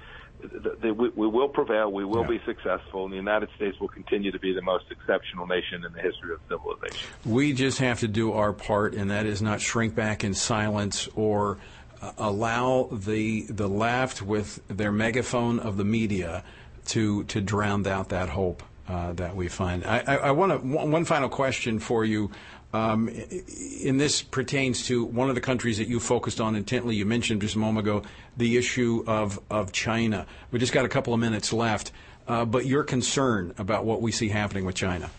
[0.83, 1.91] we, we will prevail.
[1.91, 2.37] We will yeah.
[2.37, 5.93] be successful, and the United States will continue to be the most exceptional nation in
[5.93, 7.07] the history of civilization.
[7.25, 11.07] We just have to do our part, and that is not shrink back in silence
[11.15, 11.57] or
[12.01, 16.43] uh, allow the the left with their megaphone of the media
[16.87, 19.85] to to drown out that hope uh, that we find.
[19.85, 22.31] I, I, I want to one final question for you.
[22.73, 23.09] Um,
[23.85, 26.95] and this pertains to one of the countries that you focused on intently.
[26.95, 28.03] You mentioned just a moment ago
[28.37, 30.25] the issue of, of China.
[30.51, 31.91] We just got a couple of minutes left,
[32.27, 35.09] uh, but your concern about what we see happening with China.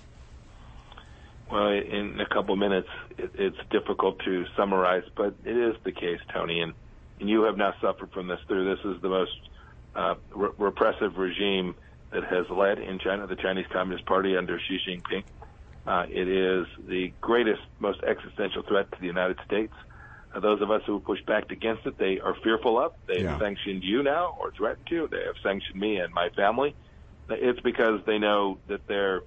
[1.50, 2.88] Well, in a couple of minutes,
[3.18, 6.72] it, it's difficult to summarize, but it is the case, Tony, and,
[7.20, 8.74] and you have now suffered from this through.
[8.74, 9.38] This is the most
[9.94, 11.74] uh, re- repressive regime
[12.12, 15.24] that has led in China, the Chinese Communist Party under Xi Jinping.
[15.86, 19.72] Uh, it is the greatest, most existential threat to the United States.
[20.34, 22.92] Uh, those of us who pushed back against it, they are fearful of.
[23.06, 25.08] They've sanctioned you now, or threatened to.
[25.10, 26.74] They have sanctioned me and my family.
[27.28, 29.22] It's because they know that their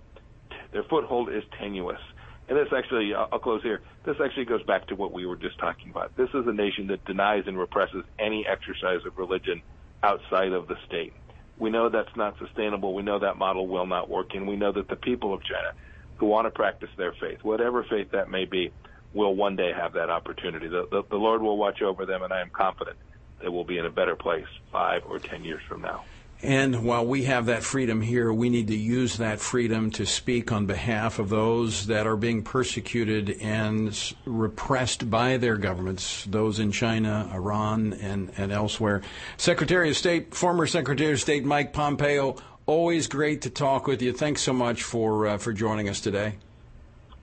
[0.72, 2.02] their foothold is tenuous.
[2.48, 3.82] And this actually, I'll close here.
[4.04, 6.16] This actually goes back to what we were just talking about.
[6.16, 9.62] This is a nation that denies and represses any exercise of religion
[10.04, 11.14] outside of the state.
[11.58, 12.94] We know that's not sustainable.
[12.94, 15.72] We know that model will not work, and we know that the people of China
[16.18, 18.72] who want to practice their faith, whatever faith that may be,
[19.14, 20.68] will one day have that opportunity.
[20.68, 22.98] The, the, the Lord will watch over them, and I am confident
[23.42, 26.04] they will be in a better place five or ten years from now.
[26.42, 30.52] And while we have that freedom here, we need to use that freedom to speak
[30.52, 36.72] on behalf of those that are being persecuted and repressed by their governments, those in
[36.72, 39.02] China, Iran, and, and elsewhere.
[39.38, 42.36] Secretary of State, former Secretary of State Mike Pompeo,
[42.68, 44.12] Always great to talk with you.
[44.12, 46.36] Thanks so much for uh, for joining us today.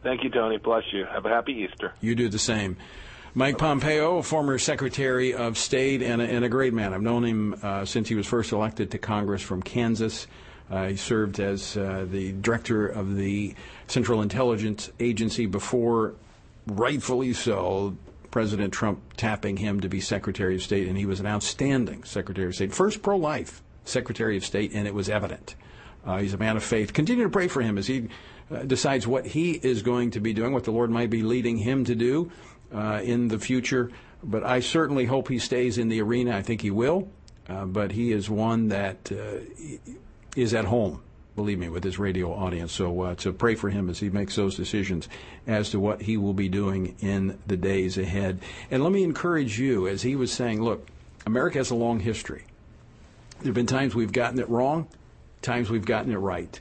[0.02, 0.58] Thank you, Tony.
[0.58, 1.04] Bless you.
[1.04, 1.92] Have a happy Easter.
[2.00, 2.76] You do the same.
[3.34, 6.92] Mike Pompeo, former Secretary of State and a, and a great man.
[6.92, 10.26] I've known him uh, since he was first elected to Congress from Kansas.
[10.70, 13.54] Uh, he served as uh, the director of the
[13.86, 16.14] Central Intelligence Agency before,
[16.66, 17.96] rightfully so,
[18.30, 22.48] President Trump tapping him to be Secretary of State, and he was an outstanding Secretary
[22.48, 22.72] of State.
[22.72, 25.54] First pro life Secretary of State, and it was evident.
[26.04, 26.92] Uh, he's a man of faith.
[26.92, 28.08] Continue to pray for him as he
[28.50, 31.58] uh, decides what he is going to be doing, what the Lord might be leading
[31.58, 32.30] him to do
[32.74, 33.90] uh, in the future.
[34.22, 36.36] But I certainly hope he stays in the arena.
[36.36, 37.08] I think he will.
[37.48, 39.40] Uh, but he is one that uh,
[40.36, 41.02] is at home,
[41.34, 42.72] believe me, with his radio audience.
[42.72, 45.08] So, uh, to pray for him as he makes those decisions
[45.46, 48.40] as to what he will be doing in the days ahead.
[48.70, 50.86] And let me encourage you, as he was saying, look,
[51.26, 52.44] America has a long history.
[53.42, 54.86] There have been times we've gotten it wrong,
[55.40, 56.60] times we've gotten it right.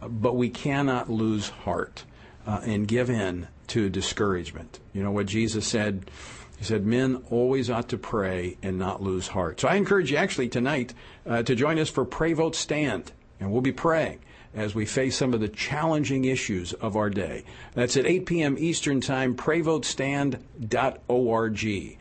[0.00, 2.02] But we cannot lose heart
[2.44, 4.80] uh, and give in to discouragement.
[4.92, 6.10] You know what Jesus said?
[6.58, 9.60] He said, Men always ought to pray and not lose heart.
[9.60, 13.52] So I encourage you actually tonight uh, to join us for Pray Vote Stand, and
[13.52, 14.18] we'll be praying
[14.52, 17.44] as we face some of the challenging issues of our day.
[17.74, 18.56] That's at 8 p.m.
[18.58, 21.98] Eastern Time, prayvotestand.org.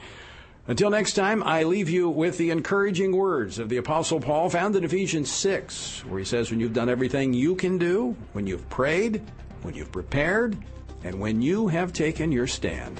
[0.67, 4.75] Until next time, I leave you with the encouraging words of the Apostle Paul found
[4.75, 8.67] in Ephesians 6, where he says, When you've done everything you can do, when you've
[8.67, 9.21] prayed,
[9.61, 10.57] when you've prepared,
[11.03, 12.99] and when you have taken your stand,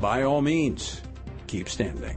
[0.00, 1.02] by all means,
[1.46, 2.16] keep standing.